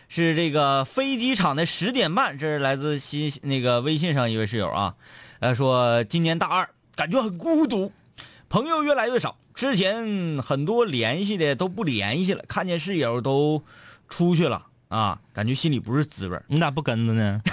[0.10, 4.96] 是这个飞机场的十点半，这是来自新那个微信上一位室友啊，
[5.40, 7.94] 呃，说今年大二，感觉很孤独，
[8.50, 13.64] 朋友越来越少，之前很多联系的都不联系了，看见室友都
[14.10, 16.38] 出去了啊，感觉心里不是滋味。
[16.48, 17.42] 你咋不跟着呢？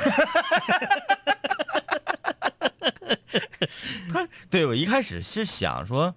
[4.50, 6.12] 对我一开始是想说，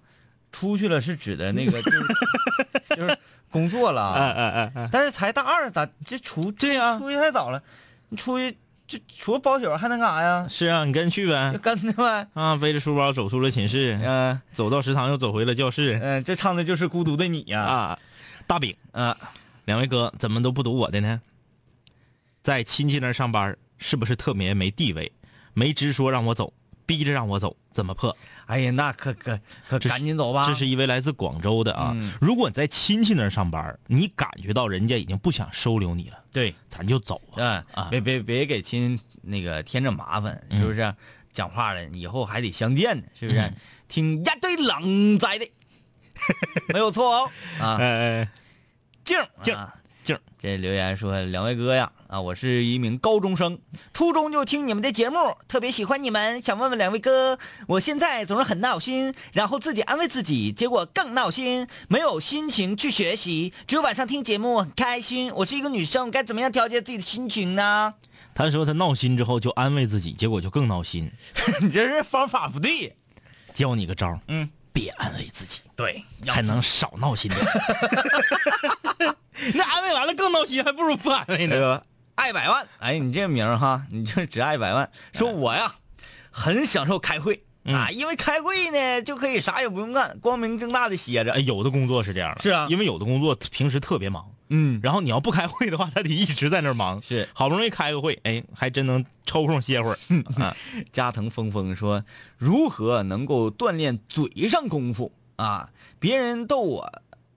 [0.56, 3.18] 出去了是指的那个 就是就是
[3.50, 7.62] 工作了啊，哎哎哎，但是才大二咋这出对呀、出去太早了，
[8.08, 8.56] 你出去
[8.88, 10.46] 这除了包宿还能干啥呀？
[10.48, 11.62] 是啊，你跟去呗就呗。
[11.62, 12.26] 跟着呗。
[12.32, 16.00] 啊，背着书包走出了寝室，嗯走到食堂又走回了教室。
[16.02, 17.98] 嗯、这唱的就是孤独的你呀、啊，
[18.46, 19.14] 大饼，啊，
[19.66, 21.20] 两位哥怎么都不读我的呢？
[22.42, 25.12] 在亲戚那儿上班，是不是特别没地位？
[25.52, 26.52] 没直说让我走，
[26.86, 28.16] 逼着让我走，怎么破？
[28.46, 30.46] 哎呀，那可可可赶紧走吧。
[30.46, 31.92] 这是一位来自广州的啊。
[31.94, 37.64] 嗯如果你在亲戚那儿上班，你感觉到人家已经不想收留你了，对，咱就走啊。
[37.90, 40.94] 别别别给亲那个添这麻烦，是不是？
[41.32, 43.40] 讲话了，以后还得相见呢，是不是？
[43.40, 43.54] 嗯
[43.88, 45.48] 听一对狼在的，
[46.74, 47.30] 没有错哦。
[47.60, 48.28] 啊，呃，
[49.04, 49.56] 静静
[50.02, 53.58] 静这留言说：“两位哥呀，啊，我是一名高中生，
[53.92, 55.16] 初中就听你们的节目，
[55.48, 65.32] 特别喜欢你们，想问问两位哥，我现在总是很闹心，然后自己安慰自己，结果更闹心，没有心情去学习，只有晚上听节目很开心。
[65.34, 67.94] 我是一个女生，该怎么样调节自己的心情呢？
[68.34, 71.10] 他说他闹心之后就安慰自己，结果就更闹心。
[71.60, 72.94] 你这是方法不对。
[73.52, 77.42] 教你个招儿，嗯，别安慰自己，对，还能少闹心点。
[79.54, 81.82] 那安慰完了更闹心，还不如不安慰呢。
[82.16, 84.90] 那个爱百万，哎，你这名儿哈， 你这只爱百万。
[85.12, 85.74] 说我呀，
[86.30, 91.32] 很享受开会、啊，因为开会呢就可以啥也不用干，光明正大的歇着。
[91.32, 97.00] 哎，有的工作是这样的，是啊因为有的工作平时特别忙，嗯，然后你要不开会的话，他得一直在那儿忙。
[97.02, 99.98] 是好不容易开个会，哎，还真能抽空歇会儿。
[100.42, 100.56] 啊，
[100.92, 102.02] 加藤峰峰说，
[102.36, 105.70] 如何能够锻炼嘴上功夫啊？
[105.98, 106.92] 别人逗我，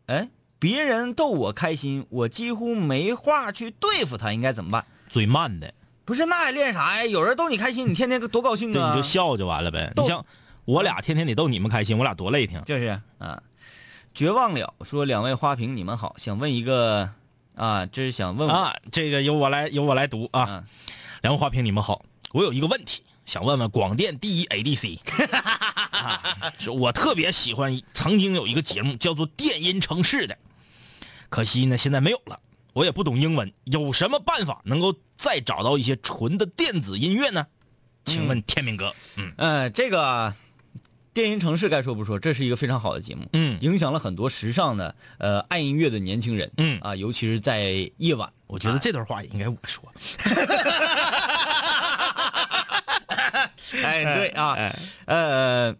[0.07, 4.85] 哎，别人逗我开心，我几乎没话去对付他，应该怎么办？
[5.09, 5.73] 嘴慢的，
[6.05, 7.05] 不是，那还练啥呀？
[7.05, 8.93] 有人逗你开心，你天天多高兴啊对，啊！
[8.93, 9.91] 你就笑就完了呗。
[9.95, 10.23] 你像
[10.65, 12.61] 我俩天天得逗你们开心，我俩多累挺。
[12.65, 13.41] 就是啊，
[14.13, 14.73] 绝望了。
[14.83, 17.09] 说两位花瓶，你们好，想问一个
[17.55, 20.45] 啊，这是想问我啊，这个由我来由我来读啊。
[20.49, 20.63] 嗯
[21.21, 24.99] 两位花瓶，你们好，我有一个问题想问问广电第一 ADC，
[25.91, 26.23] 啊，
[26.57, 30.37] 说我特别喜欢曾经有一个节目叫做《电音城市》的，
[31.29, 32.39] 可惜呢现在没有了。
[32.73, 37.47] 我也不懂英文，有什么办法能够再找到一些纯的电子音乐呢？
[38.05, 40.33] 请问天明哥，嗯呃，这个
[41.13, 49.83] 电音城市该说不说，这是一个非常好的节目，嗯影响了很多时尚的呃爱音乐的年轻人，嗯啊，尤其是在夜晚，我觉得这段话也应该我说。
[53.83, 55.75] 哎，对啊， 哎呃，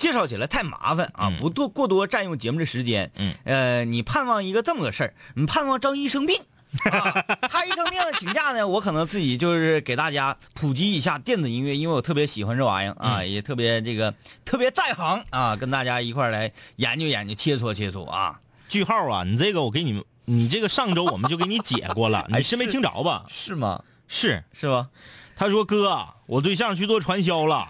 [0.00, 3.12] 介绍起来太麻烦啊，嗯不多过多占用节目的时间。
[3.16, 6.42] 嗯，呃，你盼望一个这么个事儿，你盼望张一生病。
[6.88, 7.10] 啊、
[7.48, 18.40] 他一生病请假呢，我可能自己就是给大家普及一下电子音乐，因为我特别喜欢这玩意儿啊，也特别这个特别在行啊，跟大家一块儿来研究研究，切磋切磋啊。
[18.68, 23.24] 句号啊，你这个我给你们，你这个上周我们就给你解过了， 你是没听着吧？
[23.28, 23.82] 是吗？
[24.06, 24.88] 是，是吧？
[25.34, 27.66] 他说哥，我对象去做传销了，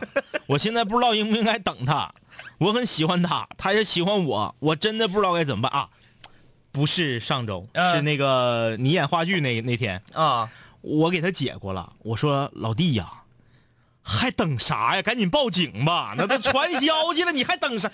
[0.47, 2.13] 我现在不知道应不应该等他，
[2.61, 5.89] 我很喜欢他，他也喜欢我，我真的不知道该怎么办啊。
[6.73, 10.51] 不是上周，嗯是那个你演话剧那那天，啊，
[10.83, 11.95] 我给他解过了。
[12.01, 13.11] 我说老弟呀，
[14.03, 15.01] 还等啥呀？
[15.03, 16.15] 赶紧报警吧！
[16.19, 17.91] 那都传 销去了，你还等啥？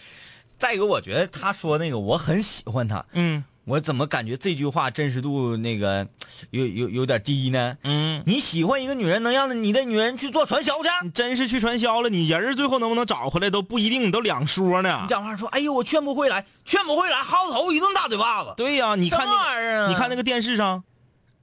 [0.59, 6.07] 再一个，我觉得他说那个我很喜欢他，嗯我怎么感觉这句话真实度那个
[6.51, 7.77] 有有有点低呢？
[7.83, 10.89] 嗯，你喜欢一个女人，能让你的女人去做传销去？
[11.03, 15.09] 你真是去传销了，你人最后能不能找回来都不一定，都两说呢你。
[15.09, 18.55] 讲话说，哎呦，我劝不回来，劝不回来，薅头一顿大嘴巴子。
[18.57, 19.89] 对呀、你看那玩意儿啊？
[19.89, 20.85] 你看那个电视上，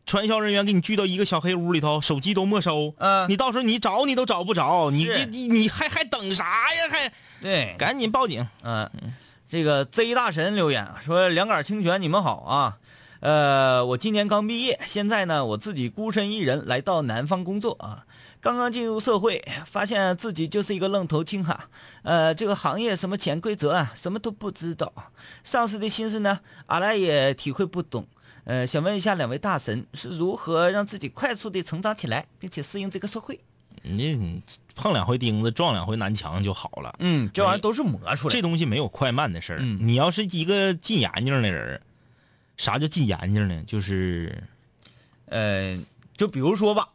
[0.06, 2.94] 传销人员给你聚到一个小黑屋里头，手机都没收。
[3.00, 6.90] 嗯你到时候你找你都找不着，你这你你还还等啥呀？
[6.90, 8.48] 还对，赶紧报警！
[8.64, 8.90] 嗯，
[9.54, 12.80] 这个 Z 大神留言说：“两杆清泉，你们好啊。
[13.20, 18.04] 呃，我今年刚毕业，现在呢，我自己孤身一人来到南方工作啊。
[18.42, 21.70] 刚刚进入社会，发现自己就是一个愣头青哈。
[22.02, 24.92] 呃，这个行业什么潜规则啊，什么都不知道。
[25.44, 28.08] 上司的心思呢，阿来也体会不懂。
[28.46, 33.40] 呃，想问一下两位大神是如何让自己快速的成长起来，并且适应这个社会？
[33.84, 34.42] 你你
[34.76, 36.96] 碰两回钉子，撞两回南墙就好了。
[37.00, 38.30] 嗯，这玩意儿都是磨出来的。
[38.32, 39.60] 这东西没有快慢的事儿。
[39.62, 41.82] 嗯你要是一个进眼睛的人，
[42.58, 43.64] 啥叫进眼睛呢？
[43.68, 44.44] 就是
[45.26, 45.78] 呃，
[46.18, 46.88] 就比如说吧，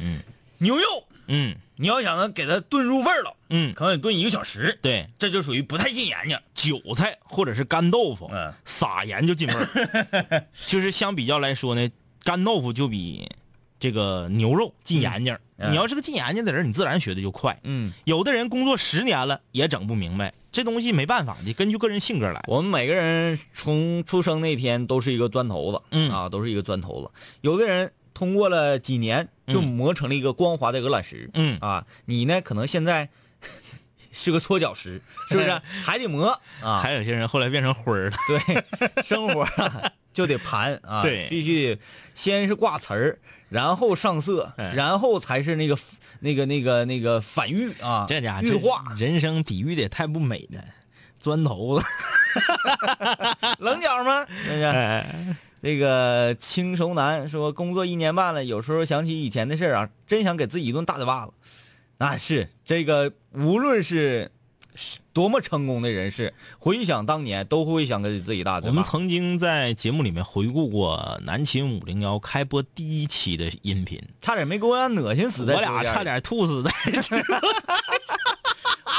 [0.00, 0.20] 嗯
[0.58, 0.82] 牛肉。
[1.26, 6.38] 嗯你要想能给它炖入味儿了，嗯，可能得炖一个小时，对，这就属于不太进眼睛。
[6.54, 10.46] 韭菜或者是干豆腐，嗯撒盐就进味儿。
[10.68, 11.90] 就是相比较来说呢，
[12.22, 13.28] 干豆腐就比
[13.78, 15.34] 这个牛肉进眼睛。
[15.34, 17.58] 嗯你要是个进眼睛的人，你自然学的就快。
[17.62, 22.42] 嗯，有的人工作十年了也整不明白，这东西没办法，你根据个人性格来。
[22.48, 27.10] 我们每个人从出生那天都是一个砖头子，嗯啊，都是一个砖头子。
[27.40, 33.08] 有的人通过了几年，就磨成了一个光滑的鹅卵石，嗯啊，你呢可能现在
[34.14, 35.60] 是个搓脚石，是不是？
[35.82, 36.28] 还得磨
[36.62, 38.16] 啊，还有些人后来变成灰儿了。
[38.28, 41.76] 对，生活啊 就得盘啊，对必须
[42.14, 45.76] 先是挂瓷儿，然后上色，哎然后才是那个
[46.20, 50.62] 那个那个那个反玉啊，这家伙玉化人生比喻的也太不美了，
[51.20, 51.86] 砖头子。
[53.58, 54.26] 棱角吗？
[54.44, 54.64] 是不是？
[54.64, 55.06] 哎，
[55.60, 61.32] 那个轻熟男说，工作一年半了，有时候想起以前的事儿啊，真想给自己一顿大嘴巴子。
[61.98, 64.30] 那是这个，无论是
[64.74, 68.70] 是多么成功的人士，回想当年，都会想给自己大嘴巴。
[68.70, 76.70] 我们曾经在节目里面回顾过南秦五零幺开播第一期的音频，差点没给我俩恶心死在我俩差点吐死在
[77.00, 77.16] 这。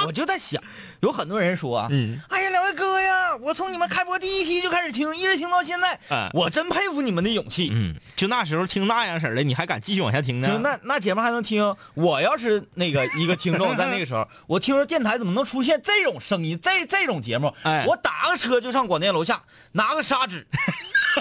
[0.05, 0.61] 我就在想，
[1.01, 7.69] 有很多人说啊，嗯哎呀，两位哥呀，我从你们开播第一期就开始听，一直听到现在，哎我真佩服你们的勇气。
[7.71, 10.47] 嗯，就那时候听那样式的，你还敢继续往下听呢？
[10.47, 11.75] 就那那节目还能听？
[11.93, 17.53] 我要是那个一个听众，在那个时候， 我听说电台怎么能出现这种声音，这这种节目？
[17.63, 19.41] 哎我打个车就上广电楼下
[19.73, 20.45] 拿个砂纸，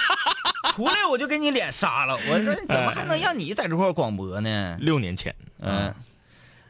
[0.75, 2.15] 出来我就给你脸杀了。
[2.15, 4.77] 我说怎么还能让你在这块儿广播呢？
[4.81, 5.95] 六年前，嗯，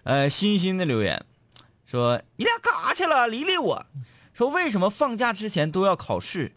[0.05, 1.25] 呃，欣欣的留言
[1.95, 3.29] 说：“你俩干啥去了？
[3.29, 3.87] 理理我。”
[4.35, 6.57] 说为什么放假之前都要考试？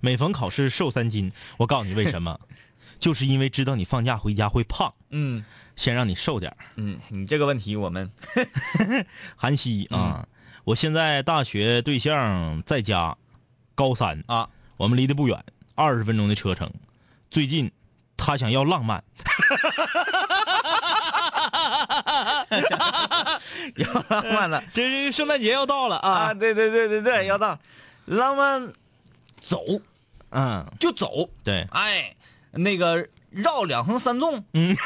[0.00, 2.38] 每逢考试瘦三斤，我告诉你为什么，
[3.00, 5.42] 就是因为知道你放假回家会胖，嗯
[5.74, 6.58] 先让你瘦点儿。
[6.76, 8.10] 嗯，你这个问题我们
[9.36, 10.28] 韩熙啊，
[10.64, 13.16] 我现在大学对象在家，
[13.74, 15.42] 高三，啊，我们离得不远，
[15.74, 16.70] 二十分钟的车程。
[17.30, 17.72] 最近
[18.18, 19.02] 他想要浪漫，
[23.76, 24.62] 要浪漫了。
[24.72, 26.10] 这是圣诞节要到了啊！
[26.10, 27.58] 啊，对对对对对，要到。
[28.04, 28.72] 浪漫
[29.40, 29.62] 走。
[30.30, 32.14] 嗯，就走，对，哎，
[32.52, 34.76] 那个绕两横三纵，嗯，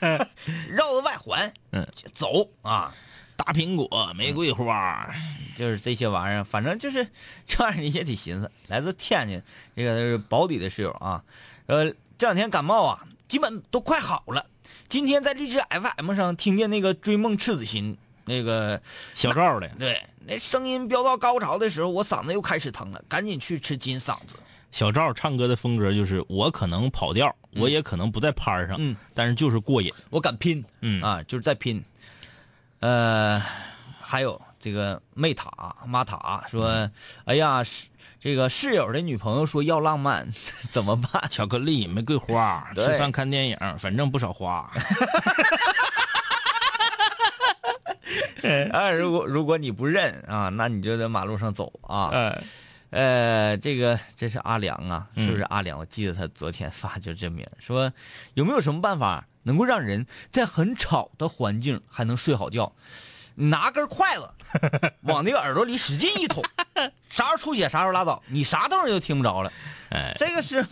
[0.70, 2.48] 绕个外环，嗯，走。
[2.62, 2.94] 啊。
[3.42, 5.08] 大苹果、玫瑰花，
[5.56, 7.08] 就是这些玩意儿，反正就是
[7.46, 8.50] 这玩意儿你也得寻思。
[8.68, 9.42] 来自天津
[9.74, 11.24] 这个是保底的室友啊，
[11.64, 14.44] 呃，这两天感冒啊，基本都快好了。
[14.90, 18.82] 今天在荔枝 FM 上听见那个追梦赤子心那个，
[19.14, 24.34] 小赵的对，那声音飙到高潮的时候，我嗓子又开始疼了，赶紧去吃金嗓子。
[24.72, 29.92] 小赵唱歌的风格就是我可能跑调，我也可能不在拍上，嗯，但是就是过瘾。
[30.10, 31.80] 我敢拼，嗯啊，就是在拼。
[32.80, 33.40] 呃，
[34.00, 35.50] 还有这个妹塔
[35.86, 36.92] 妈塔说，嗯
[37.24, 37.86] 哎呀，室
[38.20, 40.30] 这个室友的女朋友说要浪漫，
[40.70, 41.10] 怎么办？
[41.30, 44.70] 巧克力、玫瑰花，吃饭看电影，反正不少花。
[48.42, 52.10] 哎， 如果如果你不认啊，那你就在马路上走啊。
[52.12, 52.42] 哎，
[52.90, 55.78] 呃，这个这是阿良啊，嗯是不是阿良？
[55.78, 57.90] 我记得他昨天发就这名，说
[58.34, 62.70] 有没有什么办法能够让人在很吵的环境还能睡好觉？
[63.48, 64.30] 拿根筷子
[65.02, 66.42] 往那个耳朵里使劲一捅，
[67.08, 69.52] 啥时候出血啥时候拉倒，你啥动静就听不着了。
[69.90, 70.62] 哎，这个是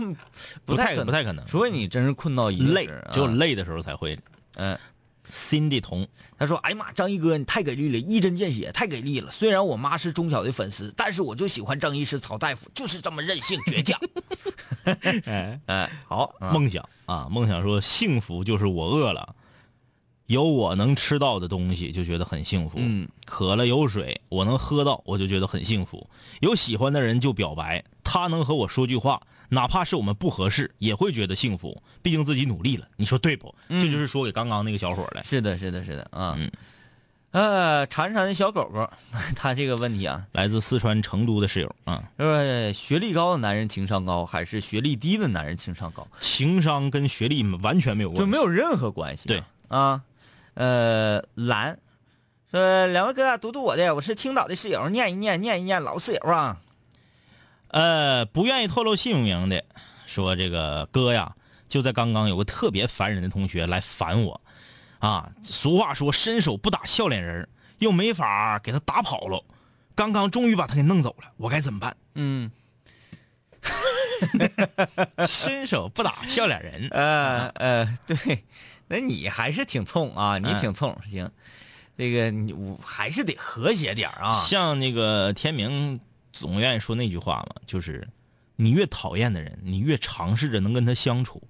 [0.65, 4.19] 不太不太可能除非你真是困到一累，只有啊累的时候才会。
[4.55, 4.79] 嗯。
[5.31, 6.09] Cindy 彤，
[6.39, 9.31] 他说：“哎呀妈，张一哥你太给力了，一针见血，太给力了。
[9.31, 14.01] 虽然我妈是中小的粉丝，但是我就喜欢张医师、曹大夫，就是这么任性倔强。
[15.27, 19.35] 哎，哎，好，啊梦想啊，梦想说幸福就是我饿了，
[20.29, 22.77] 有我能吃到的东西就觉得很幸福。
[22.77, 26.09] 嗯，渴了有水我能喝到，我就觉得很幸福。
[26.41, 31.83] 有喜欢的人就表白，他能和我说句话，哪怕是我们不合适，也会觉得幸福。
[32.03, 33.55] 毕竟自己努力了，你说对不？
[33.69, 35.23] 嗯这就是说给刚刚那个小伙儿的。
[35.25, 36.51] 是的，是的，是的，啊，嗯
[37.31, 38.89] 呃，馋馋的小狗狗，
[39.35, 46.07] 他这个问题啊，来自四川成都的室友啊，呃学历高的男人情商高，还是学历低的男人情商高？
[46.21, 49.29] 情商跟学历完全没有关系，就没有任何关系。
[49.29, 50.03] 对啊，
[50.59, 51.79] 呃，蓝
[52.51, 56.61] 说两位哥读读我的，我是青岛的室友，念一念，念一念，老室友啊。
[57.69, 59.65] 呃，不愿意透露姓名的
[60.09, 61.37] 说这个哥呀，
[61.69, 64.41] 就在刚刚有个特别烦人的同学来烦我，
[64.99, 67.49] 啊，俗话说伸手不打笑脸人，
[67.79, 69.45] 又没法给他打跑了，
[69.95, 71.97] 刚刚终于把他给弄走了，我该怎么办？
[72.17, 72.51] 嗯，
[75.29, 78.45] 伸手不打笑脸人，呃呃，对，
[78.89, 81.31] 那你还是挺冲啊，你挺冲，行，
[81.97, 84.43] 这个你我还是得和谐点儿啊。
[84.45, 86.01] 像那个天明
[86.33, 88.09] 总愿意说那句话嘛，就是
[88.57, 91.43] 你越讨厌的人，你越尝试着能跟他相处，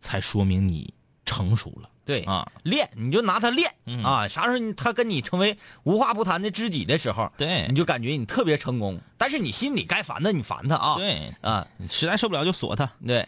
[0.00, 0.92] 才说明你
[1.24, 2.50] 成熟了对啊。
[2.64, 12.90] 练你就拿他练、嗯啊，啥时候他跟你成为无话不谈的知己的时候，对你就感觉你特别成功，但是你心里该烦他你烦他啊，对，啊，你实在受不了就锁他。
[13.06, 13.26] 对，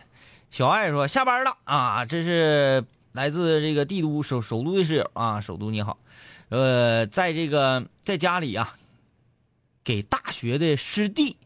[0.50, 2.84] 小爱说下班了啊，这是
[3.14, 5.96] 来自这个帝都首首都的室友啊，首都你好，
[6.48, 8.74] 呃，在这个在家里啊，
[9.84, 11.36] 给大学的师弟，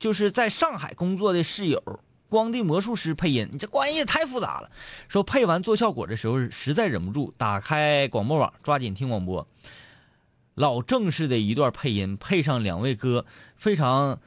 [0.00, 4.68] 就是在上海工作的室友，光的魔术师配音，你这关系也太复杂了。
[5.06, 9.46] 说配完做效果的时候，实在忍不住打开广播网，抓紧听广播。
[10.56, 14.18] 老正式的一段配音，配上两位哥非常，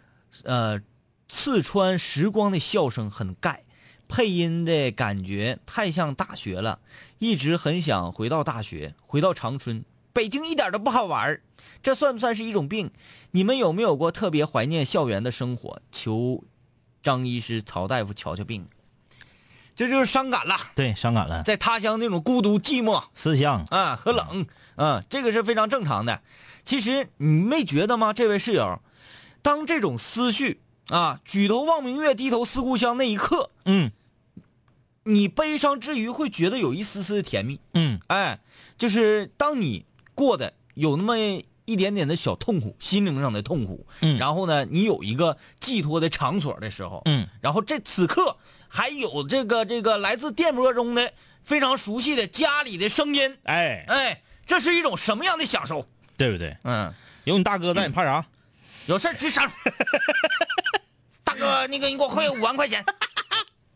[0.44, 0.82] 呃，
[1.28, 3.66] 刺穿时光的笑声，很盖。
[4.10, 6.80] 配音的感觉太像大学了，
[7.20, 9.86] 一直很想回到大学，回到长春。
[10.12, 11.42] 北京一点都不好玩儿
[11.84, 12.92] 这算不算是一种病？
[13.32, 15.82] 你们有没有过特别怀念校园的生活？
[15.92, 16.44] 求
[17.04, 18.68] 张医师、曹大夫瞧瞧病。
[19.76, 24.46] 这就是伤感了，对，伤感了，在他乡那种孤独、寂寞思乡啊和冷
[24.76, 26.22] 啊，这个是非常正常的。
[26.66, 28.12] 其实你没觉得吗？
[28.12, 28.82] 这位室友，
[29.42, 33.92] 当这种思绪啊，举头望明月，低头思故乡那一刻，嗯
[35.04, 37.60] 你悲伤之余会觉得有一丝丝的甜蜜。
[37.74, 38.40] 嗯哎，
[38.78, 41.18] 就是当你过得有那么
[41.66, 48.38] 一点点的小痛苦，心灵上的痛苦，嗯然后呢，你有一个寄托的场所的时候，嗯，然后这此刻
[48.68, 55.88] 还有这个这个来自电波中的非常熟悉的家里的声音，哎，哎，这是一种什么样的享受？
[56.18, 56.58] 对不对？
[56.64, 56.94] 嗯，
[57.24, 58.26] 有你大哥在，你 怕啥？
[58.88, 59.48] 有事吱声。
[61.24, 62.84] 大哥，那个你给我汇五万块钱。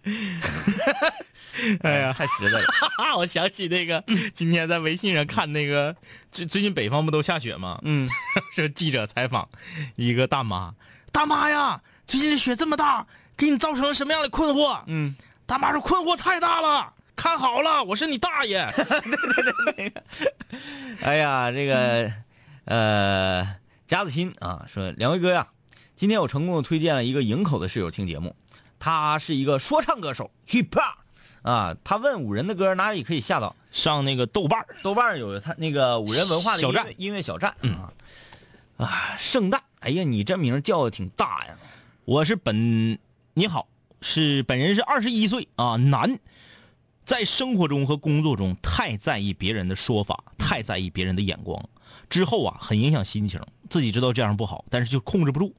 [1.81, 2.65] 哎呀，太实在了。
[3.17, 5.95] 我想起那个今天在微信上看那个
[6.31, 7.79] 最最近北方不都下雪吗？
[7.83, 8.09] 嗯，
[8.55, 9.47] 是记者采访
[9.95, 10.73] 一个大妈，
[11.11, 13.05] 大妈呀，最近这雪这么大，
[13.37, 14.81] 给你造成了什么样的困惑？
[14.87, 18.59] 嗯，大妈说困惑太大了，看好了，我是你大爷。
[21.01, 22.11] 哎呀，这个，
[22.65, 25.47] 呃，贾子欣啊，说两位哥呀，
[25.95, 28.35] 今天我成功的推荐了一个营口的室友听节目，
[28.83, 30.95] 他是一个说唱歌手，hip hop，
[31.41, 33.55] 啊，他问五人的歌哪里可以下到？
[33.71, 36.93] 上那个豆瓣豆瓣儿有他那个五人文化的音乐小站。
[36.97, 37.55] 音乐小站。
[37.61, 37.93] 啊，
[38.75, 41.57] 啊，圣诞，哎呀，你这名叫的挺大呀，
[42.03, 42.99] 我是本
[43.33, 43.69] 你好，
[44.01, 46.19] 是本人是二十一岁啊，男，
[47.05, 51.57] 在生活中和工作中太在意别人的说法，太在意别人的眼光，
[52.09, 55.55] 之后啊很影响心情，自己知道这样不好，但是就控制不住。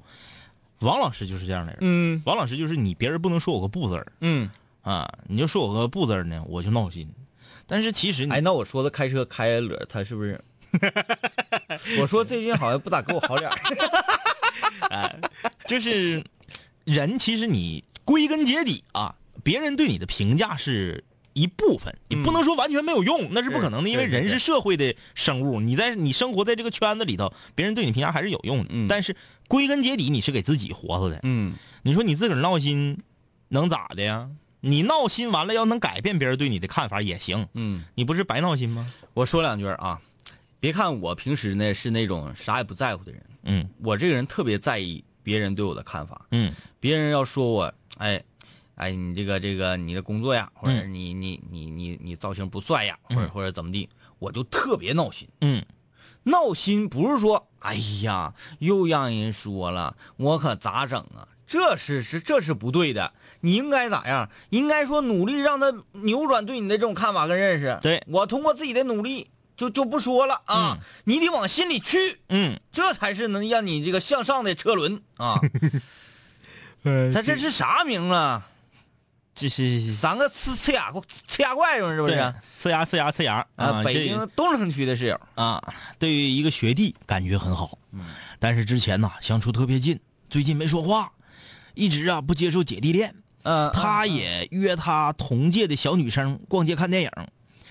[0.85, 4.51] 王老师就是这样的人，嗯王老师就是你别人不能说我个不字儿嗯，
[4.83, 7.09] 啊，你就说我个不字儿呢，我就闹心。
[7.67, 10.39] 但是其实你哎，那我说的开车开了，他是不是？
[12.01, 13.49] 我说最近好像不咋给我好脸
[14.91, 15.21] 儿，
[15.67, 16.23] 就是
[16.85, 28.67] 人，其实你归根结底啊，别人对你的评价是一部分，你不能说完全没有用，那是不可能的，因为人是是社会的生物，你在你生活在这个圈子里头，别人对你评价还是有用的。
[28.71, 29.17] 嗯但是
[29.49, 31.21] 归根结底，你是给自己活着的。
[31.23, 32.99] 嗯你说你自个儿闹心，
[33.49, 34.31] 能咋的呀？
[34.61, 37.85] 你闹心完了，要能改变别人对你的看法也行，嗯。
[37.95, 38.91] 你不是白闹心吗？
[39.13, 40.01] 我说两句啊，
[40.59, 46.27] 别看我平时呢是那种啥也不在乎的人，嗯我这个人特别在意别人对我的看法。
[46.31, 48.23] 嗯别人要说我，哎，
[48.77, 53.87] 哎，你这个这个你的工作呀，或者嗯你你你你你造型不帅呀，或者或者怎么地，
[54.19, 55.29] 我就特别闹心。
[55.43, 55.63] 嗯
[56.25, 61.29] 闹心不是说，哎呀，又让人说了，我可咋整啊？
[61.47, 64.29] 这是是这是不对的，你应该咋样？
[64.51, 67.79] 应该说努力让他扭转对你的这种看法跟认识。
[67.83, 75.39] 对我通过自己的努力就就不说了啊，你得往心里去，嗯，这才是能让你这个向上的车轮啊。
[77.13, 78.49] 他这是啥名啊？
[79.35, 82.15] 这是三个呲呲牙怪，呲牙怪是不是？
[82.15, 87.77] 呲牙呲牙呲牙啊，北京东城区的室友，啊，对于一个学弟感觉很好，
[88.39, 89.99] 但是之前呢相处特别近，
[90.31, 91.13] 最近没说话，
[91.75, 97.11] 一直啊不接受姐弟恋，嗯，他也约他同届的小女生逛街看电影，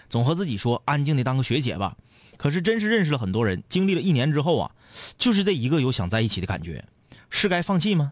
[0.09, 1.95] 总和自己说安静的当个学姐吧。
[2.35, 4.71] 可是真是认识了很多人，经历了一年之后啊，
[5.17, 6.83] 就是这一个有想在一起的感觉，
[7.29, 8.11] 是该放弃吗？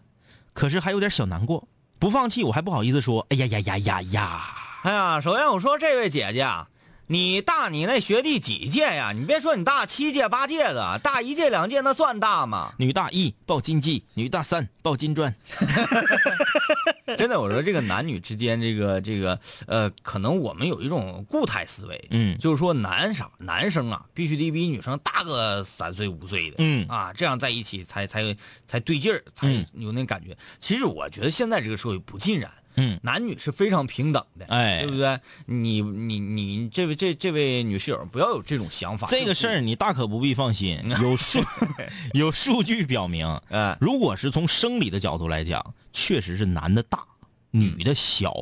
[0.54, 1.68] 可是还有点小难过，
[2.02, 4.42] 不放弃我还不好意思说，哎呀呀呀呀呀，
[4.82, 6.68] 哎呀，首先我说这位姐姐啊，
[7.12, 9.12] 你大你那学弟几届呀？
[9.12, 12.74] 你别说你大七届八届的，大一届两届那算大吗？
[12.78, 15.36] 女大一抱金鸡，女大三抱金砖，
[17.18, 19.38] 真的，我说这个男女之间这个这个
[19.68, 28.34] 呃，可能我们有一种固态思维，嗯就是说男生男生啊，必须得比女生大个三岁五岁的，嗯啊，这样在一起才才
[28.66, 30.38] 才对劲儿，才嗯有那感觉。
[30.62, 35.20] 其实我觉得现在这个社会不尽然，嗯男女是非常平等的，哎对不对？
[35.46, 41.40] 你你你这位这这位女室友不要有这种想法，这个事儿你大可不必放心， 有数
[42.14, 47.04] 有数据表明，哎如果是从生理的角度来讲，确实是男的大，
[47.52, 48.34] 女的小，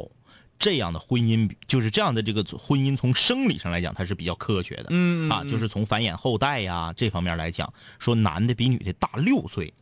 [0.60, 4.84] 这样的婚姻，就是这样的这个婚姻，从生理上来讲，它是比较科学的。
[4.84, 9.74] 啊，嗯啊就是从繁衍后代呀这方面来讲，说男的比女的大六岁，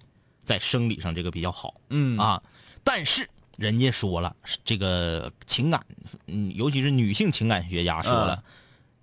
[0.45, 1.73] 在生理上这个比较好。
[1.89, 2.41] 嗯啊，
[2.83, 3.27] 但是
[3.57, 5.85] 人家说了，这个情感，
[6.27, 8.41] 嗯，尤其是女性情感学家说了，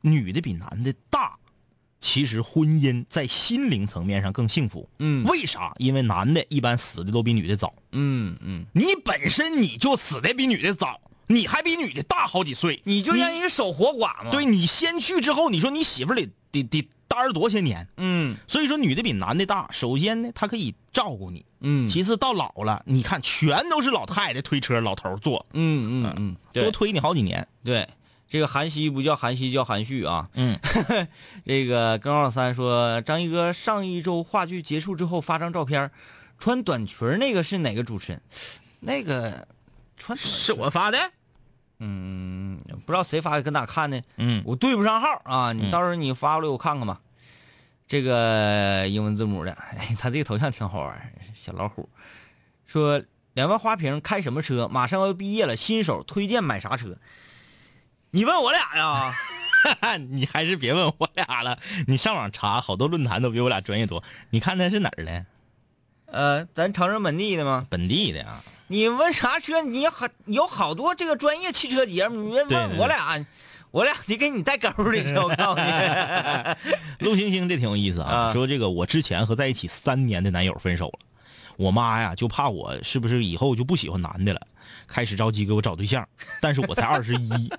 [0.00, 1.36] 女的比男的大，
[2.00, 4.88] 其实婚姻在心灵层面上更幸福。
[5.00, 5.74] 嗯为啥？
[5.78, 14.30] 因为男的一般死的都比女的早，嗯嗯，你本身你就死的比女的早，你还比女的大好几岁，你就让人守活寡嘛。
[14.30, 19.68] 对，你先去之后，你说你媳妇儿得得得单儿多些年，嗯所以说女的比男的大。
[19.70, 27.46] 首先呢，她可以照顾你，嗯其次到老了，你看全都是老太太推车，老头儿坐，嗯嗯嗯，多推你好几年。
[27.62, 27.88] 对，
[28.28, 30.28] 这个韩熙不叫韩熙，叫韩旭啊。
[30.34, 30.58] 嗯，
[31.44, 35.90] 这个跟二三说，张一哥上一周话剧结束之后发张照片，
[36.38, 38.22] 穿短裙那个是哪个主持人？
[38.80, 39.46] 那个
[39.96, 40.98] 穿是我发的。
[41.86, 44.02] 嗯，不知道谁发的，搁哪看的？
[44.16, 47.00] 嗯我对不上号啊，你嗯到时候你发过来我看看吧。
[47.86, 51.86] 这个英文字母的， 哎，他这个头像挺好玩，小老虎。
[52.66, 53.02] 说
[53.34, 54.66] 两万花瓶开什么车？
[54.68, 56.96] 马上要毕业了，新手推荐买啥车？
[58.10, 59.12] 你问我俩呀？
[60.10, 64.02] 你还是别问我俩了，你上网查，好多论坛都比我俩专业多。
[64.30, 65.26] 你看他是哪儿的？
[66.06, 67.66] 呃，咱长春本地的吗？
[67.68, 68.42] 本地的啊。
[68.68, 69.60] 你问啥车？
[69.62, 73.24] 你好有好多这个专业汽车节目，你别对对问我俩，
[73.70, 75.70] 我俩得给你带钩儿的去，我告诉你。
[77.06, 80.98] 陆星星这挺有意思啊，啊说这个我之前和在一起三年的男友分手了，
[81.56, 84.40] 我妈呀就怕我是不是以后就不喜欢男的了，
[84.86, 86.08] 开始着急给我找对象，
[86.40, 87.52] 但是我才二十一，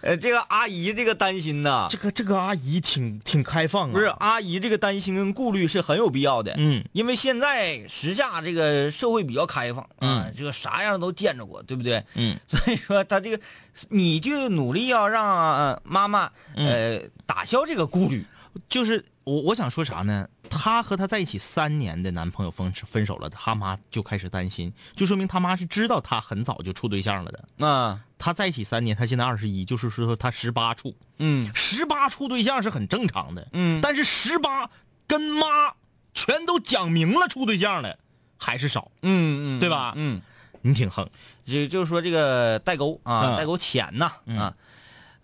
[0.00, 6.54] 呃，这个阿姨这个担心呐，这个这个阿姨挺挺开放啊，不是阿姨这个担心跟顾虑是很有必要的。
[6.56, 12.02] 嗯因为现在时下这个社会比较开放啊，嗯这个啥样都见着过，对不对？
[12.14, 13.40] 嗯所以说他这个，
[13.88, 18.24] 你就努力要让、呃妈妈呃打消这个顾虑。
[18.68, 20.28] 就是我我想说啥呢？
[20.48, 27.66] 她和她在一起三年的男朋友分分手了，他妈就开始担心，就说明他妈是知道她很早就处对象了的。
[27.66, 33.46] 啊，她在一起三年，她现在二十一，就是说她十八处，嗯十八处对象是很正常的。
[33.52, 34.70] 嗯但是十八
[35.06, 35.74] 跟妈
[36.14, 37.98] 全都讲明了处对象了，
[38.38, 38.90] 还是少。
[39.02, 40.22] 嗯嗯，对吧嗯，
[40.62, 41.08] 你挺横，
[41.44, 44.54] 就就是说这个代沟啊，嗯代沟浅呐嗯啊，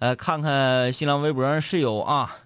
[0.01, 2.37] 呃，看看新浪微博上室友啊。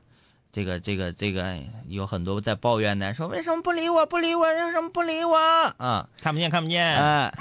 [0.53, 1.57] 这个这个这个
[1.89, 6.09] 有很多在抱怨的，说为什么不理我不理我，为什么不理我啊？
[6.21, 6.85] 看不见看不见。
[6.97, 7.33] 哎，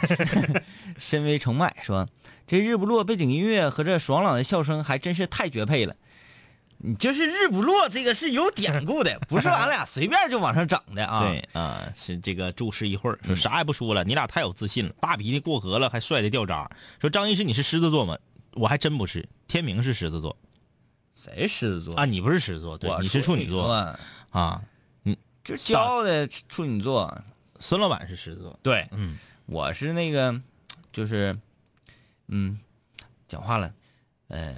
[0.99, 2.05] 身为成脉说，
[2.45, 5.95] 这日不落背景音乐和这爽朗的笑声还真是太绝配了。
[6.79, 11.21] 你就是日不落这个是有典故的，不是俺俩 随便就往上整的啊。
[11.21, 16.69] 对啊、是这个注释一会儿，说啥也不说了，你俩太有自信了，大鼻涕过河了还帅的掉渣。
[17.01, 18.15] 说张医师你是狮子座吗？
[18.53, 20.37] 我还真不是，天明是狮子座
[21.17, 21.95] 谁狮子座？
[21.95, 23.71] 啊，你不是狮子座，对，你是处女座。
[24.29, 24.61] 啊，
[25.03, 25.15] 嗯。
[25.43, 27.11] 就骄傲的处女座。
[27.59, 30.39] 孙老板是狮子座，对，嗯，我是那个，
[30.93, 31.35] 就是，
[32.27, 32.59] 嗯，
[33.27, 33.73] 讲话了，
[34.27, 34.53] 呃，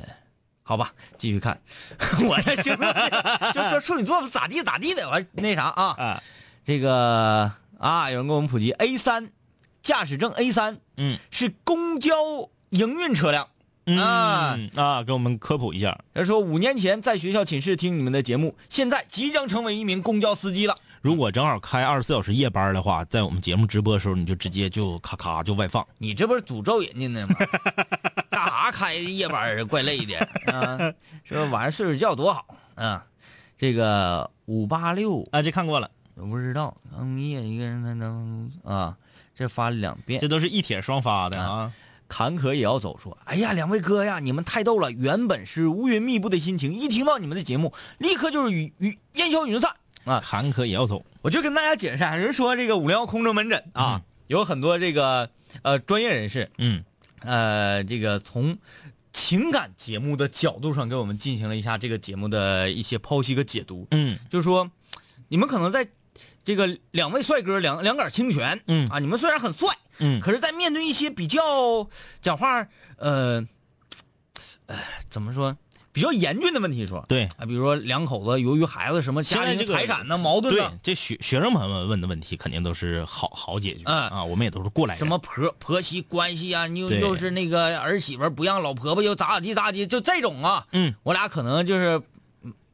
[0.63, 1.61] 好吧，继续看，
[2.27, 2.83] 我这兄弟
[3.53, 6.23] 就说处女座不咋地咋地的，完那啥啊，啊，
[6.65, 9.31] 这个啊，有人给我们普及 A 三，
[9.81, 11.17] 驾驶证 A 三嗯。
[11.31, 12.13] 是公交
[12.71, 13.47] 营运车辆。
[13.97, 15.97] 啊嗯啊，给我们科普一下。
[16.13, 20.75] 他说五年前在学校寝室听你们的节目，现在即将成为一名公交司机了。
[21.01, 25.85] 如果正好开二十四小时夜班的话，在我们节目直播的时候，你就直接就咔咔就外放。
[25.97, 27.35] 你这不是诅咒人家呢吗？
[28.29, 30.17] 干啥开夜班儿怪累的
[30.53, 30.93] 啊？
[31.23, 33.05] 说晚上睡睡觉多好啊！
[33.57, 38.95] 这个五八六啊，这看过了，我不知道，嗯，夜一个人才能啊，
[39.35, 40.27] 这发了两遍这。
[40.27, 41.71] 都是一帖双发的啊。
[42.09, 44.91] 坎坷也要走，说，哎呀，两位哥呀，你们太逗了！
[44.91, 50.19] 原本是乌云密布的心情，一听到你们的节目，立刻就是雨雨烟消云散啊！
[50.19, 51.05] 坎坷也要走。
[51.21, 55.29] 我就跟大家解释一下，人说这个五零幺空中门诊啊，有很多这个
[55.61, 56.83] 呃专业人士，嗯
[57.21, 58.57] 呃，这个从
[59.13, 64.71] 情感节目的角度上给我们进行了一下这个节目的一些剖析和解读，嗯就是说，
[65.27, 65.87] 你们可能在
[66.43, 68.87] 这个两位帅哥两两杆清泉，嗯。
[68.89, 69.67] 啊，你们虽然很帅，
[69.99, 70.19] 嗯。
[70.19, 71.89] 可是，在面对一些比较
[72.21, 72.67] 讲话，
[72.97, 73.45] 呃，
[74.65, 74.77] 呃，
[75.09, 75.55] 怎么说？
[75.91, 77.23] 比较严峻的问题说，对。
[77.37, 84.07] 啊，比如说两口子由于孩子什么家庭财产呢矛盾对呢，，这学学生朋友们问的问题肯定都是好好解决、嗯。
[84.07, 84.99] 啊，我们也都是过来人。
[84.99, 92.03] 什么婆婆媳关系啊，你又又是那个儿媳妇不让老婆婆又咋咋地咋地，就这种啊，嗯，我俩可能就是嗯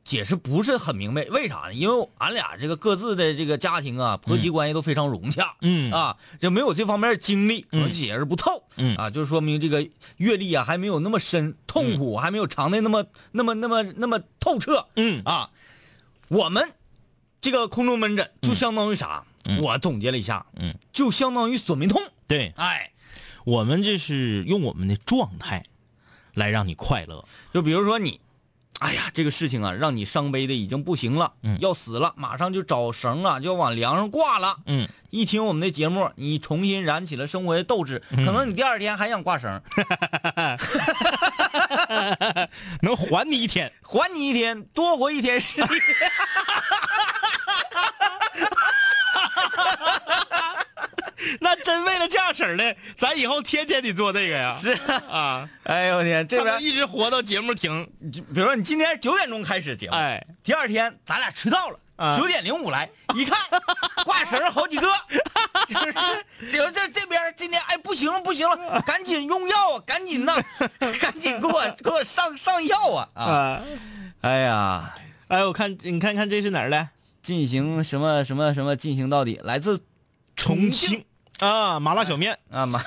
[0.05, 1.73] 解释不是很明白，为啥呢？
[1.73, 5.91] 因为俺俩这个各自的这个家庭啊，婆媳关系都非常融洽，嗯。
[5.91, 8.95] 啊，就没有这方面的经历，可能解释不透，嗯。
[8.95, 9.85] 啊，就说明这个
[10.17, 15.23] 阅历啊还没有那么深，痛苦还没有尝的那么那么那么那么透彻，嗯。
[15.25, 15.49] 啊，
[16.27, 16.71] 我们
[17.41, 19.25] 这个空中门诊就相当于啥？
[19.61, 22.91] 我总结了一下，嗯，就相当于索命通，对，哎，
[23.43, 25.63] 我们这是用我们的状态
[26.33, 27.23] 来让你快乐。
[27.53, 28.19] 就比如说你，
[28.79, 34.57] 哎呀，这个事情啊，让你伤悲的已经不行了，嗯要死了，马上就找绳啊，就要往梁上挂了。
[34.65, 39.49] 嗯，一听我们的节目，你重新燃起了生活的斗志，可能你第二天还想挂绳，
[42.81, 43.71] 能还你一天。
[43.81, 45.75] 还你一天，多活一天是一天。
[51.41, 54.57] 那真为了这样式儿的，咱以后天天得做这个呀。
[54.59, 54.71] 是
[55.09, 57.85] 啊，哎呦我天，这边一直活到节目停。
[58.11, 61.79] 比如说你今天九点钟开始节目，哎，第二天咱俩迟到了。
[61.97, 63.37] 啊九点零五来，一看
[64.03, 64.85] 挂绳好几个，
[65.71, 65.93] 就是
[66.51, 70.35] 这这这边今天哎不行了不行了，赶紧用药啊，赶紧呐，
[70.99, 73.23] 赶紧给我给我上上药啊啊！
[73.23, 73.61] 啊，
[74.19, 74.93] 哎呀，
[75.29, 76.89] 哎，我看你看看这是哪儿的？
[77.23, 79.81] 进行什么什么什么进行到底，来自
[80.35, 81.05] 重庆
[81.39, 82.81] 啊，麻辣小面、啊麻，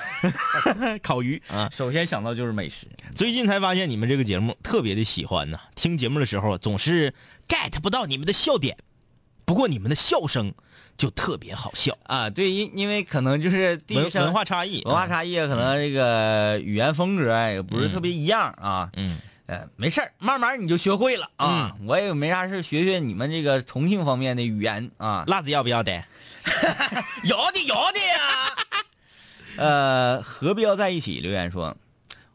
[1.03, 1.69] 烤鱼啊。
[1.71, 7.13] 首先想到就是美食，最近才发现你们这个节目特别的喜欢呢，听节目的时候总是
[7.47, 8.75] get 不到你们的笑点，
[9.45, 10.51] 不过你们的笑声
[10.97, 11.95] 就特别好笑。
[12.03, 18.89] 啊，对，因因为可能就是地域上文文化差异，文化差异，可能这个语言风格也不是特别一样啊。
[18.95, 21.75] 嗯，呃，没事儿，慢慢你就学会了啊。
[21.85, 25.23] 我也没啥事，学学你们这个重庆方面的语言啊。
[25.27, 26.03] 辣子要不要的？
[27.25, 28.17] 要的有的呀。
[29.57, 31.19] 呃，何必要在一起？
[31.19, 31.75] 留言说，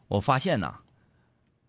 [0.07, 0.75] 我发现呐，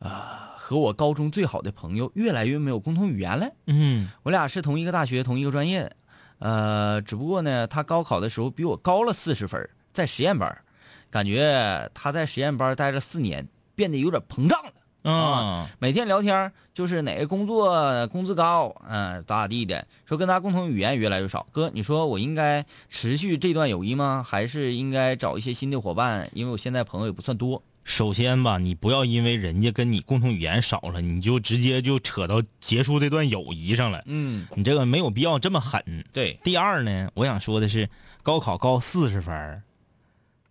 [0.00, 3.48] 啊、和我高中最好的朋友越来越没有共同语言了。
[3.66, 5.96] 嗯我俩是同一个大学、同一个专业的，
[6.40, 10.62] 呃，只不过呢，他高考的时候比我高了四十分，在实验班，
[11.10, 14.72] 感觉他在实验班待了四年，变得有点膨胀了。
[15.12, 21.46] 啊，每天聊天就是哪个工作工资高，嗯、咋咋地的，说跟他共同语言越来越少。
[21.52, 24.24] 哥，你说我应该持续这段友谊吗？
[24.26, 26.28] 还是应该找一些新的伙伴？
[26.32, 27.62] 因为我现在朋友也不算多。
[27.84, 34.02] 首先吧，你不要因为人家跟你共同语言少了，你就直接就扯到结束这段友谊上了。
[34.06, 35.80] 嗯，你这个没有必要这么狠。
[36.12, 37.88] 对，第二呢，我想说的是，
[38.24, 39.62] 高考高四十分，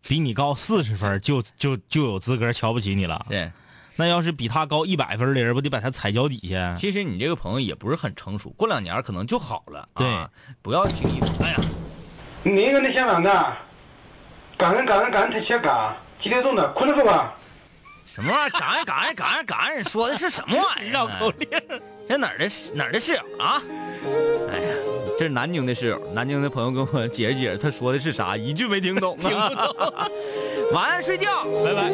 [0.08, 3.26] 比你高四十分就就就有资格瞧不起你了。
[3.28, 3.52] 对。
[3.96, 6.76] 那要是比他高一百分的人，不得把他踩脚底下？
[6.78, 9.88] 其实你这个朋友也不是很成熟，过两年可能就好了。
[9.96, 10.30] 对啊，
[10.62, 11.20] 不要轻易。
[11.44, 11.60] 哎呀，
[12.44, 13.54] 你个那香港的？
[14.58, 17.34] 感恩感恩感恩他切嘎，激动的，困了不吧？
[18.06, 18.60] 什么玩意儿？
[18.60, 20.92] 感恩感恩感恩感恩，说的是什么玩意儿？
[20.92, 21.50] 绕口令。
[22.08, 23.62] 这哪儿的哪儿的室友啊？
[24.50, 24.76] 哎呀，
[25.18, 29.22] 这是南京的室友，南京的朋友跟我解释解释，他说的是啥，一句没听懂、啊。
[29.22, 29.94] 听不懂。
[30.72, 31.92] 晚安，睡觉，拜拜。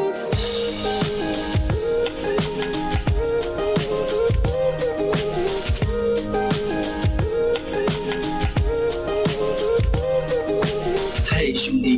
[11.53, 11.97] 兄弟，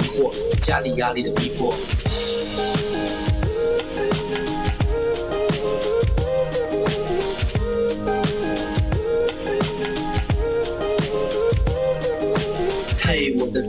[0.00, 1.74] 迷惑，家里压力的逼迫。